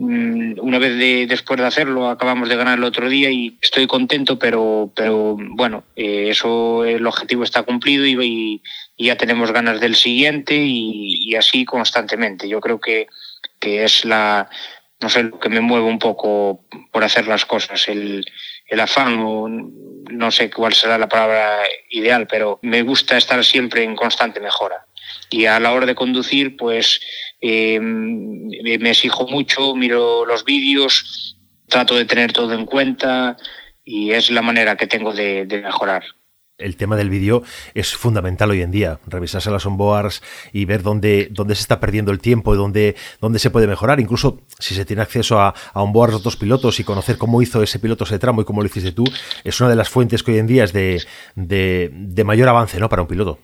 una 0.00 0.78
vez 0.78 0.96
de, 0.96 1.26
después 1.26 1.58
de 1.58 1.66
hacerlo, 1.66 2.08
acabamos 2.08 2.48
de 2.48 2.54
ganar 2.54 2.78
el 2.78 2.84
otro 2.84 3.08
día 3.08 3.30
y 3.30 3.58
estoy 3.60 3.88
contento, 3.88 4.38
pero, 4.38 4.92
pero 4.94 5.36
bueno, 5.36 5.82
eh, 5.96 6.26
eso, 6.30 6.84
el 6.84 7.04
objetivo 7.04 7.42
está 7.42 7.64
cumplido 7.64 8.04
y, 8.04 8.62
ya 8.96 9.16
tenemos 9.16 9.52
ganas 9.52 9.80
del 9.80 9.96
siguiente 9.96 10.54
y, 10.56 11.34
así 11.34 11.64
constantemente. 11.64 12.48
Yo 12.48 12.60
creo 12.60 12.80
que, 12.80 13.08
que 13.58 13.84
es 13.84 14.04
la, 14.04 14.48
no 15.00 15.08
sé, 15.08 15.24
lo 15.24 15.40
que 15.40 15.48
me 15.48 15.60
mueve 15.60 15.86
un 15.86 15.98
poco 15.98 16.64
por 16.92 17.02
hacer 17.02 17.26
las 17.26 17.44
cosas, 17.44 17.88
el, 17.88 18.24
el 18.66 18.80
afán, 18.80 19.18
o 19.20 19.48
no 19.48 20.30
sé 20.30 20.50
cuál 20.50 20.74
será 20.74 20.96
la 20.98 21.08
palabra 21.08 21.62
ideal, 21.90 22.28
pero 22.28 22.60
me 22.62 22.82
gusta 22.82 23.16
estar 23.16 23.44
siempre 23.44 23.82
en 23.82 23.96
constante 23.96 24.40
mejora. 24.40 24.84
Y 25.30 25.46
a 25.46 25.60
la 25.60 25.72
hora 25.72 25.86
de 25.86 25.94
conducir, 25.94 26.56
pues 26.56 27.00
eh, 27.40 27.78
me 27.80 28.90
exijo 28.90 29.26
mucho, 29.28 29.74
miro 29.74 30.24
los 30.24 30.44
vídeos, 30.44 31.36
trato 31.68 31.94
de 31.94 32.04
tener 32.04 32.32
todo 32.32 32.52
en 32.54 32.66
cuenta 32.66 33.36
y 33.84 34.12
es 34.12 34.30
la 34.30 34.42
manera 34.42 34.76
que 34.76 34.86
tengo 34.86 35.12
de 35.12 35.46
mejorar 35.62 36.04
el 36.58 36.76
tema 36.76 36.96
del 36.96 37.08
vídeo 37.08 37.42
es 37.74 37.94
fundamental 37.94 38.50
hoy 38.50 38.62
en 38.62 38.70
día. 38.70 38.98
Revisarse 39.06 39.50
las 39.50 39.64
onboards 39.64 40.22
y 40.52 40.64
ver 40.64 40.82
dónde, 40.82 41.28
dónde 41.30 41.54
se 41.54 41.62
está 41.62 41.80
perdiendo 41.80 42.10
el 42.10 42.18
tiempo 42.18 42.52
y 42.54 42.58
dónde, 42.58 42.96
dónde 43.20 43.38
se 43.38 43.50
puede 43.50 43.66
mejorar. 43.66 44.00
Incluso 44.00 44.40
si 44.58 44.74
se 44.74 44.84
tiene 44.84 45.02
acceso 45.02 45.40
a, 45.40 45.54
a 45.72 45.82
onboards 45.82 46.12
de 46.12 46.18
otros 46.18 46.36
pilotos 46.36 46.80
y 46.80 46.84
conocer 46.84 47.16
cómo 47.16 47.40
hizo 47.40 47.62
ese 47.62 47.78
piloto 47.78 48.04
ese 48.04 48.18
tramo 48.18 48.42
y 48.42 48.44
cómo 48.44 48.60
lo 48.60 48.66
hiciste 48.66 48.92
tú, 48.92 49.04
es 49.44 49.60
una 49.60 49.70
de 49.70 49.76
las 49.76 49.88
fuentes 49.88 50.22
que 50.22 50.32
hoy 50.32 50.38
en 50.38 50.46
día 50.46 50.64
es 50.64 50.72
de, 50.72 51.04
de, 51.36 52.24
mayor 52.24 52.48
avance 52.48 52.78
¿no? 52.80 52.88
para 52.88 53.02
un 53.02 53.08
piloto. 53.08 53.38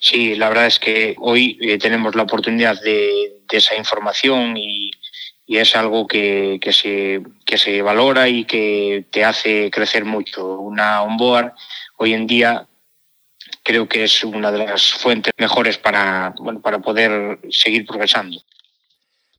Sí, 0.00 0.34
la 0.34 0.48
verdad 0.48 0.66
es 0.66 0.78
que 0.78 1.14
hoy 1.18 1.58
eh, 1.60 1.78
tenemos 1.78 2.14
la 2.14 2.22
oportunidad 2.22 2.80
de, 2.80 3.38
esa 3.50 3.74
información 3.74 4.56
y, 4.56 4.90
es 5.46 5.74
algo 5.74 6.06
que, 6.06 6.58
que, 6.60 6.72
se, 6.72 7.22
que 7.44 7.58
se 7.58 7.82
valora 7.82 8.28
y 8.28 8.44
que 8.44 9.06
te 9.10 9.24
hace 9.24 9.68
crecer 9.72 10.04
mucho. 10.04 10.60
Una 10.60 11.02
onboard 11.02 11.54
hoy 11.96 12.14
en 12.14 12.28
día 12.28 12.68
creo 13.64 13.88
que 13.88 14.04
es 14.04 14.24
una 14.24 14.52
de 14.52 14.58
las 14.58 14.92
fuentes 14.92 15.32
mejores 15.38 15.76
para, 15.76 16.34
bueno, 16.38 16.60
para 16.60 16.78
poder 16.78 17.40
seguir 17.50 17.84
progresando. 17.84 18.40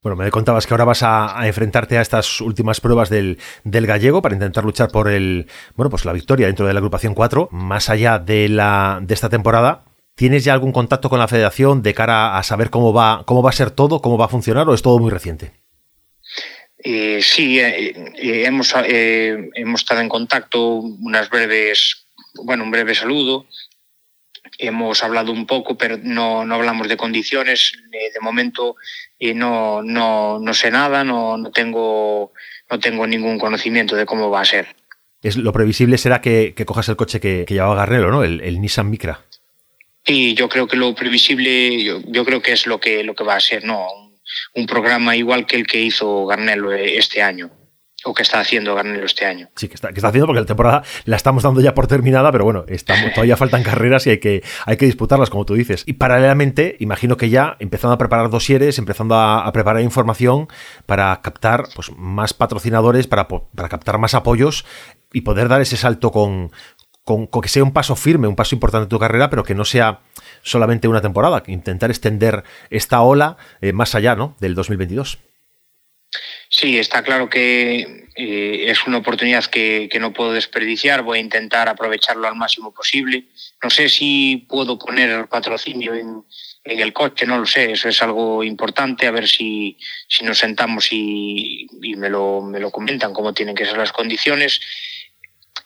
Bueno, 0.01 0.15
me 0.15 0.31
contabas 0.31 0.65
que 0.65 0.73
ahora 0.73 0.85
vas 0.85 1.03
a, 1.03 1.45
enfrentarte 1.45 1.97
a 1.97 2.01
estas 2.01 2.41
últimas 2.41 2.81
pruebas 2.81 3.09
del, 3.09 3.37
del, 3.63 3.85
gallego 3.85 4.21
para 4.21 4.33
intentar 4.33 4.63
luchar 4.63 4.89
por 4.89 5.07
el, 5.07 5.47
bueno, 5.75 5.91
pues 5.91 6.05
la 6.05 6.13
victoria 6.13 6.47
dentro 6.47 6.65
de 6.65 6.73
la 6.73 6.79
agrupación 6.79 7.13
4. 7.13 7.49
Más 7.51 7.89
allá 7.89 8.17
de, 8.17 8.49
la, 8.49 8.99
de 9.01 9.13
esta 9.13 9.29
temporada, 9.29 9.83
¿tienes 10.21 10.43
ya 10.43 10.53
algún 10.53 10.71
contacto 10.71 11.09
con 11.09 11.17
la 11.17 11.27
federación 11.27 11.81
de 11.81 11.95
cara 11.95 12.37
a 12.37 12.43
saber 12.43 12.69
cómo 12.69 12.93
va, 12.93 13.23
cómo 13.25 13.41
va 13.41 13.49
a 13.49 13.53
ser 13.53 13.71
todo, 13.71 14.03
cómo 14.03 14.19
va 14.19 14.25
a 14.25 14.27
funcionar 14.27 14.69
o 14.69 14.75
es 14.75 14.83
todo 14.83 14.99
muy 14.99 15.09
reciente? 15.09 15.53
Eh, 16.77 17.23
sí, 17.23 17.59
eh, 17.59 17.95
eh, 18.17 18.43
hemos, 18.45 18.71
hemos 18.85 19.81
estado 19.81 19.99
en 19.99 20.09
contacto 20.09 20.75
unas 20.75 21.27
breves 21.27 22.05
bueno, 22.35 22.63
un 22.63 22.69
breve 22.69 22.93
saludo. 22.93 23.47
Hemos 24.59 25.01
hablado 25.01 25.31
un 25.31 25.47
poco, 25.47 25.75
pero 25.75 25.97
no, 25.97 26.45
no 26.45 26.53
hablamos 26.53 26.87
de 26.87 26.97
condiciones. 26.97 27.73
de 27.89 28.19
momento 28.21 28.75
no, 29.33 29.81
no, 29.81 30.37
no, 30.37 30.53
sé 30.53 30.69
nada, 30.69 31.03
no, 31.03 31.35
no, 31.35 31.49
tengo, 31.49 32.31
no 32.69 32.79
tengo 32.79 33.07
ningún 33.07 33.39
conocimiento 33.39 33.95
de 33.95 34.05
cómo 34.05 34.29
va 34.29 34.41
a 34.41 34.45
ser. 34.45 34.75
Es, 35.23 35.35
lo 35.35 35.51
previsible 35.51 35.97
será 35.97 36.21
que, 36.21 36.53
que 36.55 36.65
cojas 36.67 36.89
el 36.89 36.95
coche 36.95 37.19
que, 37.19 37.45
que 37.47 37.55
llevaba 37.55 37.73
Garnelo, 37.73 38.11
¿no? 38.11 38.23
El, 38.23 38.61
Nissan 38.61 38.87
Micra. 38.87 39.21
Sí, 40.05 40.33
yo 40.33 40.49
creo 40.49 40.67
que 40.67 40.77
lo 40.77 40.95
previsible, 40.95 41.83
yo, 41.83 42.01
yo, 42.07 42.25
creo 42.25 42.41
que 42.41 42.53
es 42.53 42.65
lo 42.65 42.79
que, 42.79 43.03
lo 43.03 43.13
que 43.13 43.23
va 43.23 43.35
a 43.35 43.39
ser, 43.39 43.63
¿no? 43.63 43.85
Un, 43.91 44.11
un 44.55 44.65
programa 44.65 45.15
igual 45.15 45.45
que 45.45 45.55
el 45.55 45.67
que 45.67 45.81
hizo 45.81 46.25
Garnelo 46.25 46.73
este 46.73 47.21
año. 47.21 47.51
o 48.03 48.15
que 48.15 48.23
está 48.23 48.39
haciendo 48.39 48.73
Garnero 48.73 49.05
este 49.05 49.27
año. 49.27 49.49
Sí, 49.55 49.67
que 49.67 49.75
está, 49.75 49.89
que 49.89 49.95
está 49.95 50.07
haciendo 50.07 50.25
porque 50.25 50.39
la 50.39 50.47
temporada 50.47 50.83
la 51.05 51.15
estamos 51.15 51.43
dando 51.43 51.61
ya 51.61 51.75
por 51.75 51.85
terminada, 51.85 52.31
pero 52.31 52.43
bueno, 52.43 52.65
estamos, 52.67 53.11
todavía 53.13 53.37
faltan 53.37 53.61
carreras 53.61 54.07
y 54.07 54.11
hay 54.11 54.19
que, 54.19 54.41
hay 54.65 54.77
que 54.77 54.87
disputarlas, 54.87 55.29
como 55.29 55.45
tú 55.45 55.53
dices. 55.53 55.83
Y 55.85 55.93
paralelamente, 55.93 56.77
imagino 56.79 57.15
que 57.15 57.29
ya 57.29 57.57
empezando 57.59 57.93
a 57.93 57.97
preparar 57.99 58.31
dosieres, 58.31 58.79
empezando 58.79 59.15
a, 59.15 59.51
preparar 59.53 59.83
información 59.83 60.47
para 60.87 61.21
captar 61.21 61.65
pues, 61.75 61.91
más 61.95 62.33
patrocinadores, 62.33 63.05
para, 63.05 63.27
para 63.27 63.69
captar 63.69 63.99
más 63.99 64.15
apoyos 64.15 64.65
y 65.13 65.21
poder 65.21 65.47
dar 65.47 65.61
ese 65.61 65.77
salto 65.77 66.11
con, 66.11 66.51
con, 67.03 67.27
que 67.27 67.49
sea 67.49 67.63
un 67.63 67.73
paso 67.73 67.95
firme, 67.95 68.27
un 68.27 68.35
paso 68.35 68.55
importante 68.55 68.83
en 68.83 68.89
tu 68.89 68.99
carrera, 68.99 69.29
pero 69.29 69.43
que 69.43 69.55
no 69.55 69.65
sea 69.65 69.99
solamente 70.43 70.87
una 70.87 71.01
temporada, 71.01 71.43
intentar 71.47 71.89
extender 71.89 72.43
esta 72.69 73.01
ola 73.01 73.37
eh, 73.61 73.73
más 73.73 73.95
allá 73.95 74.15
¿no? 74.15 74.35
del 74.39 74.55
2022. 74.55 75.19
Sí, 76.49 76.77
está 76.77 77.01
claro 77.03 77.29
que 77.29 78.07
eh, 78.15 78.65
es 78.67 78.85
una 78.85 78.97
oportunidad 78.97 79.45
que, 79.45 79.89
no 79.99 80.11
puedo 80.11 80.33
desperdiciar. 80.33 81.01
Voy 81.01 81.19
a 81.19 81.21
intentar 81.21 81.69
aprovecharlo 81.69 82.27
al 82.27 82.35
máximo 82.35 82.73
posible. 82.73 83.25
No 83.63 83.69
sé 83.69 83.87
si 83.87 84.45
puedo 84.49 84.77
poner 84.77 85.09
el 85.09 85.27
patrocinio 85.27 85.93
en, 85.93 86.23
el 86.65 86.91
coche, 86.91 87.25
no 87.25 87.37
lo 87.39 87.45
sé. 87.45 87.71
Eso 87.71 87.87
es 87.87 88.01
algo 88.01 88.43
importante. 88.43 89.07
A 89.07 89.11
ver 89.11 89.29
si, 89.29 89.77
si 90.09 90.25
nos 90.25 90.39
sentamos 90.39 90.89
y, 90.91 91.67
me, 91.97 92.09
lo, 92.09 92.41
me 92.41 92.59
lo 92.59 92.69
comentan 92.69 93.13
cómo 93.13 93.33
tienen 93.33 93.55
que 93.55 93.65
ser 93.65 93.77
las 93.77 93.93
condiciones 93.93 94.59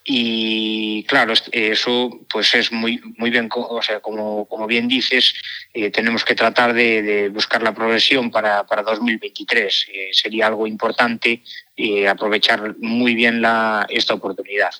y 0.08 1.02
claro, 1.02 1.32
eso 1.50 2.20
pues 2.30 2.54
es 2.54 2.70
muy, 2.70 3.00
muy 3.18 3.28
bien, 3.30 3.48
o 3.52 3.82
sea, 3.82 3.98
como, 3.98 4.46
como 4.46 4.68
bien 4.68 4.86
dices, 4.86 5.34
eh, 5.74 5.90
tenemos 5.90 6.24
que 6.24 6.36
tratar 6.36 6.74
de, 6.74 7.28
buscar 7.30 7.60
la 7.64 7.74
progresión 7.74 8.30
para, 8.30 8.64
para 8.66 8.84
2023. 8.84 9.86
Eh, 9.92 10.08
sería 10.12 10.46
algo 10.46 10.68
importante 10.68 11.42
eh, 11.76 12.06
aprovechar 12.06 12.76
muy 12.78 13.16
bien 13.16 13.42
la, 13.42 13.84
esta 13.88 14.14
oportunidad. 14.14 14.70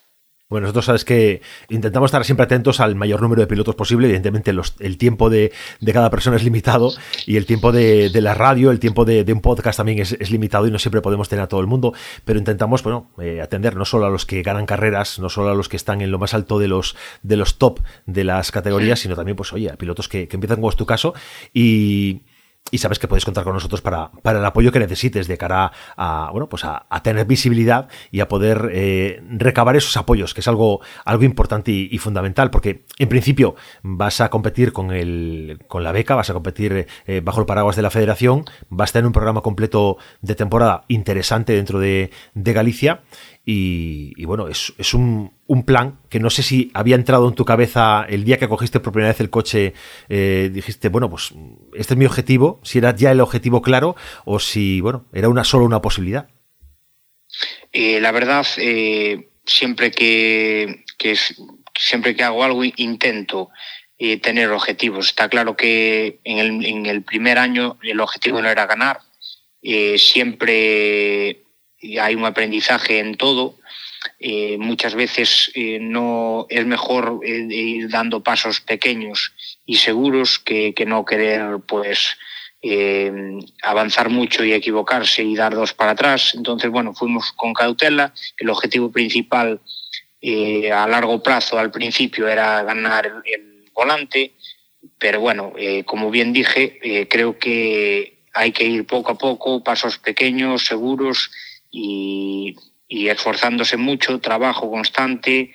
Bueno, 0.49 0.67
nosotros 0.67 0.85
sabes 0.85 1.05
que 1.05 1.43
intentamos 1.71 2.07
estar 2.07 2.25
siempre 2.25 2.45
atentos 2.45 2.79
al 2.79 2.95
mayor 2.95 3.21
número 3.21 3.41
de 3.41 3.49
pilotos 3.49 3.75
posible. 3.75 4.07
Evidentemente, 4.07 4.53
el 4.79 4.97
tiempo 4.97 5.29
de, 5.29 5.53
cada 5.93 6.09
persona 6.09 6.37
es 6.37 6.45
limitado 6.45 6.93
y 7.27 7.37
el 7.37 7.47
tiempo 7.47 7.73
de, 7.73 8.13
la 8.15 8.33
radio, 8.33 8.71
el 8.71 8.79
tiempo 8.79 9.05
de, 9.05 9.25
un 9.33 9.41
podcast 9.41 9.79
también 9.79 9.99
es, 9.99 10.31
limitado 10.31 10.69
y 10.69 10.71
no 10.71 10.79
siempre 10.79 11.01
podemos 11.01 11.29
tener 11.29 11.43
a 11.43 11.49
todo 11.49 11.61
el 11.61 11.67
mundo. 11.67 11.95
Pero 12.25 12.39
intentamos, 12.39 12.85
bueno, 12.85 13.11
eh, 13.21 13.41
atender 13.41 13.75
no 13.75 13.85
solo 13.85 14.07
a 14.07 14.11
los 14.11 14.25
que 14.25 14.43
ganan 14.43 14.67
carreras, 14.67 15.19
no 15.19 15.29
solo 15.31 15.51
a 15.51 15.55
los 15.55 15.69
que 15.69 15.77
están 15.77 16.01
en 16.01 16.13
lo 16.13 16.21
más 16.21 16.33
alto 16.33 16.61
de 16.61 16.69
los, 16.69 16.95
de 17.25 17.37
los 17.37 17.59
top 17.59 17.81
de 18.07 18.23
las 18.23 18.53
categorías, 18.53 19.01
sino 19.01 19.17
también, 19.17 19.35
pues, 19.35 19.53
oye, 19.53 19.69
a 19.69 19.77
pilotos 19.77 20.09
que, 20.09 20.29
que 20.29 20.37
empiezan 20.37 20.59
como 20.59 20.71
es 20.71 20.77
tu 20.77 20.87
caso 20.87 21.13
y 21.53 22.23
y 22.71 22.79
sabes 22.79 22.99
que 22.99 23.07
puedes 23.07 23.25
contar 23.25 23.45
con 23.45 23.55
nosotros 23.55 23.81
para, 23.81 24.11
para, 24.11 24.39
el 24.39 24.45
apoyo 24.45 24.73
que 24.73 24.79
necesites 24.79 25.29
de 25.29 25.39
cara 25.39 25.73
a, 25.97 26.31
bueno, 26.33 26.49
pues 26.49 26.65
a, 26.65 26.87
tener 27.03 27.27
visibilidad 27.27 27.89
y 28.11 28.21
a 28.21 28.29
poder 28.29 28.71
eh, 28.73 29.23
recabar 29.31 29.77
esos 29.77 29.97
apoyos, 29.97 30.35
que 30.35 30.41
es 30.41 30.49
algo, 30.49 30.81
algo 31.05 31.25
importante 31.25 31.71
y, 31.71 31.99
fundamental, 31.99 32.51
porque 32.51 32.85
en 32.99 33.09
principio 33.09 33.55
vas 33.83 34.21
a 34.21 34.29
competir 34.29 34.73
con, 34.73 34.91
el, 34.91 35.61
con 35.69 35.85
la 35.85 35.93
beca, 35.93 36.15
vas 36.15 36.31
a 36.31 36.35
competir 36.35 36.87
eh, 37.07 37.21
bajo 37.25 37.41
el 37.41 37.47
paraguas 37.47 37.77
de 37.77 37.83
la 37.83 37.91
federación, 37.91 38.45
vas 38.69 38.91
a 38.91 38.95
tener 38.95 39.07
un 39.07 39.13
programa 39.13 39.43
completo 39.43 39.99
de 40.21 40.35
temporada 40.35 40.85
interesante 40.89 41.53
dentro 41.53 41.79
de, 41.79 42.11
de 42.35 42.53
Galicia 42.53 43.03
y, 43.49 44.25
bueno, 44.25 44.49
es, 44.49 44.75
es 44.77 44.93
un, 44.93 45.36
un, 45.47 45.65
plan 45.65 45.99
que 46.09 46.21
no 46.21 46.31
sé 46.31 46.43
si 46.43 46.71
había 46.75 46.97
entrado 46.97 47.29
en 47.29 47.35
tu 47.35 47.45
cabeza 47.45 48.05
el 48.09 48.25
día 48.25 48.39
que 48.39 48.49
cogiste 48.49 48.81
por 48.81 48.93
primera 48.93 49.13
vez 49.13 49.21
el 49.21 49.31
coche, 49.31 49.75
eh, 50.09 50.51
dijiste, 50.53 50.89
bueno, 50.89 51.11
pues 51.11 51.33
este 51.75 51.95
es 51.95 51.99
mi 51.99 52.07
objetivo, 52.07 52.61
si 52.63 52.79
era 52.79 52.95
ya 52.95 53.11
el 53.11 53.21
objetivo 53.21 53.63
claro 53.63 53.97
o 54.25 54.39
si, 54.39 54.81
bueno, 54.81 55.07
era 55.13 55.29
una 55.29 55.45
solo 55.45 55.65
una 55.65 55.81
posibilidad. 55.81 56.29
Eh, 57.73 58.01
la 58.01 58.13
verdad, 58.13 58.47
eh, 58.59 59.29
siempre 59.45 59.91
que, 59.91 60.85
siempre 61.75 62.17
que 62.17 62.25
hago 62.25 62.45
algo 62.45 62.63
intento 62.65 63.51
tener 64.23 64.51
objetivos. 64.51 65.07
Está 65.07 65.29
claro 65.29 65.57
que 65.57 66.21
en 66.25 66.39
el, 66.39 66.65
en 66.67 66.87
el 66.87 67.03
primer 67.03 67.39
año 67.39 67.79
el 67.83 68.01
objetivo 68.01 68.43
no 68.43 68.49
era 68.49 68.67
ganar, 68.67 69.01
siempre 69.97 71.47
hay 72.01 72.15
un 72.15 72.25
aprendizaje 72.25 72.99
en 72.99 73.17
todo. 73.17 73.59
Eh, 74.29 74.59
muchas 74.59 74.97
veces 74.97 75.53
eh, 75.55 75.79
no 75.81 76.47
es 76.49 76.67
mejor 76.67 77.21
eh, 77.23 77.47
ir 77.49 77.89
dando 77.89 78.25
pasos 78.25 78.61
pequeños 78.61 79.33
y 79.65 79.77
seguros 79.77 80.41
que, 80.41 80.75
no 80.85 81.05
querer 81.05 81.61
pues 81.61 82.19
avanzar 83.63 84.11
mucho 84.11 84.45
y 84.45 84.53
equivocarse 84.53 85.23
y 85.23 85.37
dar 85.37 85.55
dos 85.55 85.75
para 85.75 85.93
atrás. 85.93 86.33
Entonces, 86.35 86.73
bueno, 86.73 86.93
fuimos 86.93 87.31
con 87.35 87.55
cautela. 87.55 88.13
El 88.37 88.51
objetivo 88.51 88.91
principal 88.91 89.61
a 90.75 90.89
largo 90.89 91.23
plazo 91.23 91.61
al 91.61 91.71
principio 91.71 92.27
era 92.27 92.65
ganar 92.65 93.07
el, 93.07 93.71
volante, 93.73 94.33
pero 94.99 95.21
bueno, 95.21 95.53
como 95.85 96.11
bien 96.11 96.33
dije, 96.33 97.07
creo 97.09 97.39
que 97.39 98.25
hay 98.35 98.51
que 98.51 98.65
ir 98.65 98.87
poco 98.87 99.13
a 99.13 99.19
poco, 99.19 99.63
pasos 99.63 99.99
pequeños, 99.99 100.65
seguros 100.65 101.31
y, 101.71 102.57
esforzándose 102.89 103.77
mucho, 103.77 104.21
trabajo 104.21 104.71
constante 104.71 105.55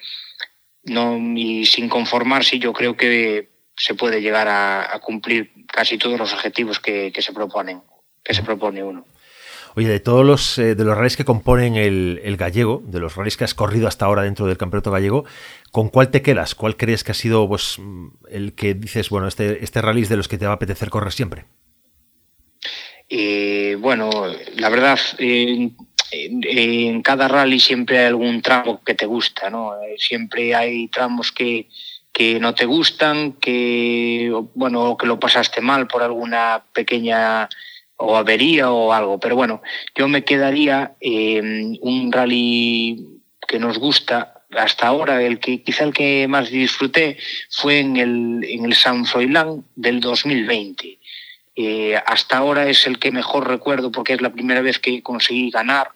no, 0.84 1.18
y 1.36 1.66
sin 1.66 1.90
conformarse, 1.90 2.60
yo 2.60 2.74
creo 2.74 2.98
que 2.98 3.50
se 3.76 3.96
puede 3.96 4.22
llegar 4.22 4.48
a, 4.48 5.00
cumplir 5.00 5.52
casi 5.68 5.98
todos 5.98 6.20
los 6.20 6.34
objetivos 6.34 6.80
que, 6.80 7.12
se 7.18 7.34
proponen, 7.34 7.82
que 8.24 8.34
se 8.34 8.44
propone 8.44 8.84
uno. 8.84 9.06
Oye, 9.76 9.88
de 9.88 10.00
todos 10.02 10.26
los 10.26 10.58
eh, 10.58 10.76
de 10.76 10.84
los 10.84 10.98
rallies 10.98 11.16
que 11.16 11.24
componen 11.24 11.76
el, 11.76 12.36
gallego, 12.38 12.84
de 12.86 13.00
los 13.00 13.16
rallies 13.16 13.38
que 13.38 13.46
has 13.46 13.54
corrido 13.54 13.88
hasta 13.88 14.06
ahora 14.06 14.24
dentro 14.24 14.46
del 14.46 14.58
campeonato 14.58 14.92
gallego, 14.92 15.24
¿con 15.72 15.88
cuál 15.90 16.12
te 16.12 16.22
quedas? 16.22 16.56
¿Cuál 16.56 16.76
crees 16.76 17.04
que 17.04 17.12
ha 17.12 17.16
sido 17.16 17.48
pues, 17.48 17.80
el 18.30 18.54
que 18.54 18.74
dices, 18.74 19.10
bueno, 19.10 19.28
este, 19.28 19.64
este 19.64 19.82
rally 19.82 20.02
es 20.02 20.10
de 20.10 20.18
los 20.18 20.28
que 20.28 20.38
te 20.38 20.46
va 20.46 20.52
a 20.52 20.56
apetecer 20.56 20.90
correr 20.90 21.14
siempre? 21.14 21.46
Eh, 23.14 23.78
bueno, 23.80 24.10
la 24.56 24.70
verdad, 24.70 25.00
eh, 25.18 25.72
en 26.12 27.02
cada 27.02 27.28
rally 27.28 27.60
siempre 27.60 28.00
hay 28.00 28.06
algún 28.06 28.42
tramo 28.42 28.82
que 28.84 28.94
te 28.94 29.06
gusta, 29.06 29.50
¿no? 29.50 29.82
Eh, 29.82 29.96
siempre 29.98 30.54
hay 30.54 30.88
tramos 30.90 31.32
que, 31.32 31.68
que 32.12 32.40
no 32.40 32.54
te 32.54 32.66
gustan, 32.66 33.34
que 33.34 34.32
bueno, 34.54 34.98
que 34.98 35.08
lo 35.08 35.20
pasaste 35.20 35.62
mal 35.62 35.88
por 35.88 36.04
alguna 36.04 36.64
pequeña 36.74 37.48
o 37.96 38.18
avería 38.18 38.72
o 38.72 38.92
algo. 38.92 39.20
Pero 39.20 39.36
bueno, 39.36 39.62
yo 39.96 40.08
me 40.08 40.24
quedaría 40.24 40.96
en 41.00 41.78
un 41.82 42.12
rally 42.12 43.22
que 43.48 43.60
nos 43.60 43.78
gusta 43.78 44.42
hasta 44.52 44.88
ahora, 44.88 45.22
el 45.22 45.40
que 45.40 45.64
quizá 45.64 45.86
el 45.86 45.94
que 45.94 46.28
más 46.28 46.50
disfruté 46.50 47.18
fue 47.50 47.80
en 47.80 47.96
el, 47.98 48.44
en 48.44 48.66
el 48.66 48.74
San 48.74 49.06
Froilán 49.06 49.64
del 49.76 50.02
2020. 50.02 51.00
Eh, 51.56 51.96
hasta 52.06 52.38
ahora 52.38 52.68
es 52.70 52.88
el 52.88 53.00
que 53.00 53.12
mejor 53.12 53.48
recuerdo 53.48 53.92
porque 53.92 54.14
es 54.14 54.22
la 54.22 54.32
primera 54.32 54.62
vez 54.62 54.80
que 54.80 55.04
conseguí 55.04 55.50
ganar 55.52 55.92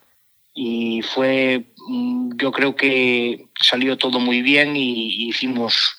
y 0.56 1.04
fue, 1.04 1.66
mm, 1.88 2.38
yo 2.38 2.52
creo 2.52 2.76
que 2.76 3.50
salió 3.62 3.98
todo 3.98 4.20
muy 4.20 4.42
bien 4.42 4.76
y 4.76 5.28
hicimos 5.28 5.98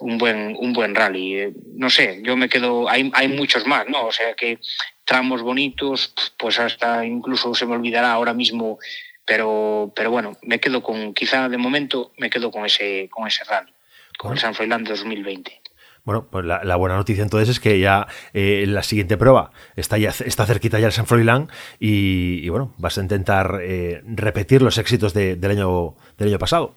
un 0.00 0.18
buen, 0.18 0.56
un 0.58 0.72
buen 0.72 0.94
rally. 0.94 1.34
Eh, 1.34 1.52
no 1.74 1.90
sé, 1.90 2.20
yo 2.22 2.36
me 2.36 2.48
quedo, 2.48 2.88
hay, 2.88 3.10
hay 3.14 3.28
muchos 3.28 3.66
más, 3.66 3.86
¿no? 3.88 4.06
O 4.06 4.12
sea 4.12 4.34
que 4.34 4.58
tramos 5.04 5.42
bonitos, 5.42 6.14
pues 6.38 6.58
hasta 6.58 7.04
incluso 7.04 7.54
se 7.54 7.66
me 7.66 7.74
olvidará 7.74 8.12
ahora 8.12 8.34
mismo, 8.34 8.78
pero, 9.24 9.92
pero 9.94 10.10
bueno, 10.10 10.36
me 10.42 10.60
quedo 10.60 10.82
con, 10.82 11.14
quizá 11.14 11.48
de 11.48 11.58
momento 11.58 12.12
me 12.18 12.30
quedo 12.30 12.50
con 12.50 12.64
ese, 12.64 13.08
con 13.10 13.26
ese 13.26 13.44
rally, 13.44 13.72
con 14.16 14.32
el 14.32 14.38
San 14.38 14.54
Froilán 14.54 14.84
2020. 14.84 15.62
Bueno, 16.08 16.26
pues 16.30 16.42
la, 16.46 16.76
buena 16.76 16.96
noticia 16.96 17.22
entonces 17.22 17.50
es 17.50 17.60
que 17.60 17.80
ya 17.80 18.06
eh, 18.32 18.64
la 18.66 18.82
siguiente 18.82 19.18
prueba 19.18 19.50
está 19.76 19.98
ya 19.98 20.08
está 20.08 20.46
cerquita 20.46 20.80
ya 20.80 20.86
el 20.86 20.92
San 20.92 21.04
Froilán 21.04 21.50
y, 21.78 22.48
bueno, 22.48 22.72
vas 22.78 22.96
a 22.96 23.02
intentar 23.02 23.60
eh, 23.60 24.00
repetir 24.06 24.62
los 24.62 24.78
éxitos 24.78 25.12
del 25.12 25.44
año 25.44 25.96
del 26.16 26.28
año 26.28 26.38
pasado. 26.38 26.74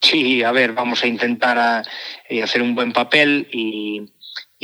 Sí, 0.00 0.42
a 0.42 0.50
ver, 0.50 0.72
vamos 0.72 1.04
a 1.04 1.06
intentar 1.06 1.86
eh, 2.28 2.42
hacer 2.42 2.62
un 2.62 2.74
buen 2.74 2.92
papel 2.92 3.46
y, 3.52 4.10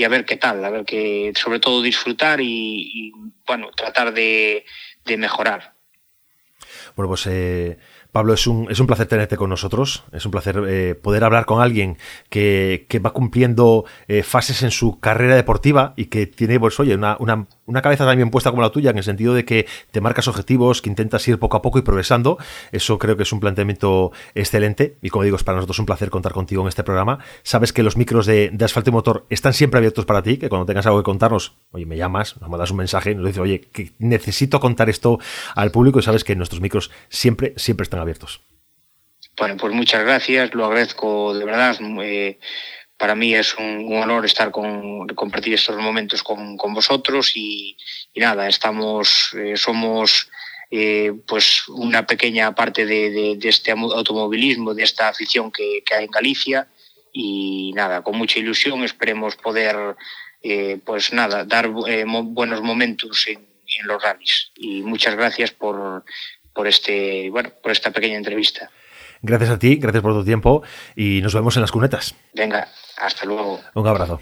a 0.05 0.09
ver 0.09 0.25
qué 0.25 0.35
tal, 0.35 0.65
a 0.65 0.71
ver 0.71 0.85
que 0.85 1.33
sobre 1.37 1.61
todo 1.61 1.81
disfrutar 1.81 2.41
y, 2.41 3.13
bueno, 3.47 3.71
tratar 3.77 4.13
de, 4.13 4.65
mejorar. 5.17 5.75
Bueno, 6.97 7.11
pues 7.11 7.29
Pablo, 8.19 8.35
es 8.35 8.49
un, 8.49 8.67
es 8.69 8.81
un 8.81 8.89
placer 8.89 9.07
tenerte 9.07 9.37
con 9.37 9.49
nosotros, 9.49 10.03
es 10.11 10.25
un 10.25 10.33
placer 10.33 10.61
eh, 10.67 10.97
poder 10.97 11.23
hablar 11.23 11.45
con 11.45 11.63
alguien 11.63 11.99
que, 12.31 12.85
va 13.05 13.13
cumpliendo 13.13 13.85
eh, 14.09 14.25
fases 14.25 14.65
en 14.65 14.73
su 14.73 14.99
carrera 14.99 15.37
deportiva 15.37 15.95
y 15.95 16.07
que 16.07 16.27
tiene, 16.27 16.59
pues 16.59 16.81
oye, 16.81 16.97
una 16.97 17.47
cabeza 17.83 18.05
también 18.07 18.31
puesta 18.31 18.51
como 18.51 18.63
la 18.63 18.71
tuya, 18.71 18.91
en 18.91 18.99
el 18.99 19.05
sentido 19.05 19.35
de 19.35 19.45
que 19.45 19.67
te 19.91 20.01
marcas 20.01 20.29
objetivos, 20.29 20.83
que 20.83 20.91
intentas 20.91 21.27
ir 21.29 21.39
poco 21.39 21.57
a 21.57 21.63
poco 21.63 21.79
y 21.79 21.83
progresando. 21.83 22.39
Eso 22.73 22.99
creo 22.99 23.17
que 23.17 23.23
es 23.23 23.33
un 23.33 23.41
planteamiento 23.41 24.13
excelente 24.35 24.97
y 25.03 25.11
como 25.11 25.25
digo, 25.25 25.37
es 25.37 25.45
para 25.45 25.57
nosotros 25.57 25.79
un 25.79 25.87
placer 25.87 26.11
contar 26.11 26.33
contigo 26.33 26.63
en 26.63 26.69
este 26.69 26.85
programa. 26.85 27.19
Sabes 27.43 27.73
que 27.73 27.83
los 27.83 27.97
micros 27.97 28.27
de, 28.27 28.53
asfalto 28.61 28.91
y 28.91 28.93
motor 28.93 29.27
están 29.31 29.53
siempre 29.53 29.79
abiertos 29.79 30.05
para 30.05 30.23
ti, 30.23 30.39
que 30.39 30.49
cuando 30.49 30.67
tengas 30.67 30.87
algo 30.87 30.99
que 30.99 31.05
contarnos, 31.05 31.57
oye, 31.71 31.87
me 31.87 31.97
llamas, 31.97 32.41
nos 32.41 32.51
mandas 32.51 32.71
un 32.71 32.79
mensaje, 32.79 33.15
nos 33.15 33.27
dices, 33.27 33.41
oye, 33.41 33.69
necesito 33.99 34.61
contar 34.61 34.89
esto 34.89 35.19
al 35.55 35.71
público 35.71 35.99
y 35.99 36.03
sabes 36.03 36.25
que 36.25 36.37
nuestros 36.37 36.61
micros 36.61 36.91
siempre, 37.09 37.55
siempre 37.57 37.85
están 37.85 38.01
abiertos. 38.01 38.41
Bueno, 39.39 39.57
pues 39.57 39.73
muchas 39.73 40.03
gracias, 40.03 40.53
lo 40.55 40.67
agradezco 40.67 41.33
de 41.35 41.45
verdad. 41.45 41.77
Eh, 42.03 42.39
para 42.99 43.15
mí 43.15 43.35
es 43.35 43.55
un, 43.55 43.97
honor 43.97 44.27
estar 44.27 44.51
con, 44.51 45.07
compartir 45.09 45.55
estos 45.55 45.77
momentos 45.77 46.23
con, 46.23 46.57
vosotros 46.57 47.33
y, 47.35 47.77
nada, 48.17 48.49
estamos, 48.49 49.33
eh, 49.35 49.57
somos 49.57 50.29
eh, 50.71 51.13
pues 51.27 51.69
una 51.69 52.07
pequeña 52.07 52.55
parte 52.55 52.85
de, 52.85 53.39
este 53.43 53.71
automovilismo, 53.71 54.75
de 54.75 54.83
esta 54.83 55.09
afición 55.09 55.51
que, 55.53 55.83
hay 55.97 56.05
en 56.05 56.11
Galicia 56.11 56.69
y 57.13 57.73
nada, 57.75 58.03
con 58.03 58.19
mucha 58.19 58.41
ilusión 58.41 58.85
esperemos 58.85 59.37
poder 59.37 59.97
pues 60.85 61.13
nada, 61.13 61.45
dar 61.45 61.69
buenos 61.69 62.63
momentos 62.63 63.27
en, 63.29 63.39
en, 63.39 63.87
los 63.87 64.03
rallies 64.03 64.51
y 64.57 64.83
muchas 64.83 65.15
gracias 65.15 65.51
por, 65.51 66.05
por, 66.53 66.67
este, 66.67 67.31
bueno, 67.31 67.51
por 67.63 67.71
esta 67.71 67.91
pequeña 67.91 68.17
entrevista. 68.17 68.71
Gracias 69.23 69.51
a 69.51 69.59
ti, 69.59 69.77
gracias 69.77 70.03
por 70.03 70.13
tu 70.13 70.25
tiempo 70.25 70.63
y 70.97 71.21
nos 71.23 71.35
vemos 71.35 71.57
en 71.57 71.63
las 71.63 71.73
cunetas. 71.73 72.15
Venga, 72.35 72.69
hasta 72.99 73.25
luego. 73.25 73.61
Un 73.75 73.87
abrazo. 73.87 74.21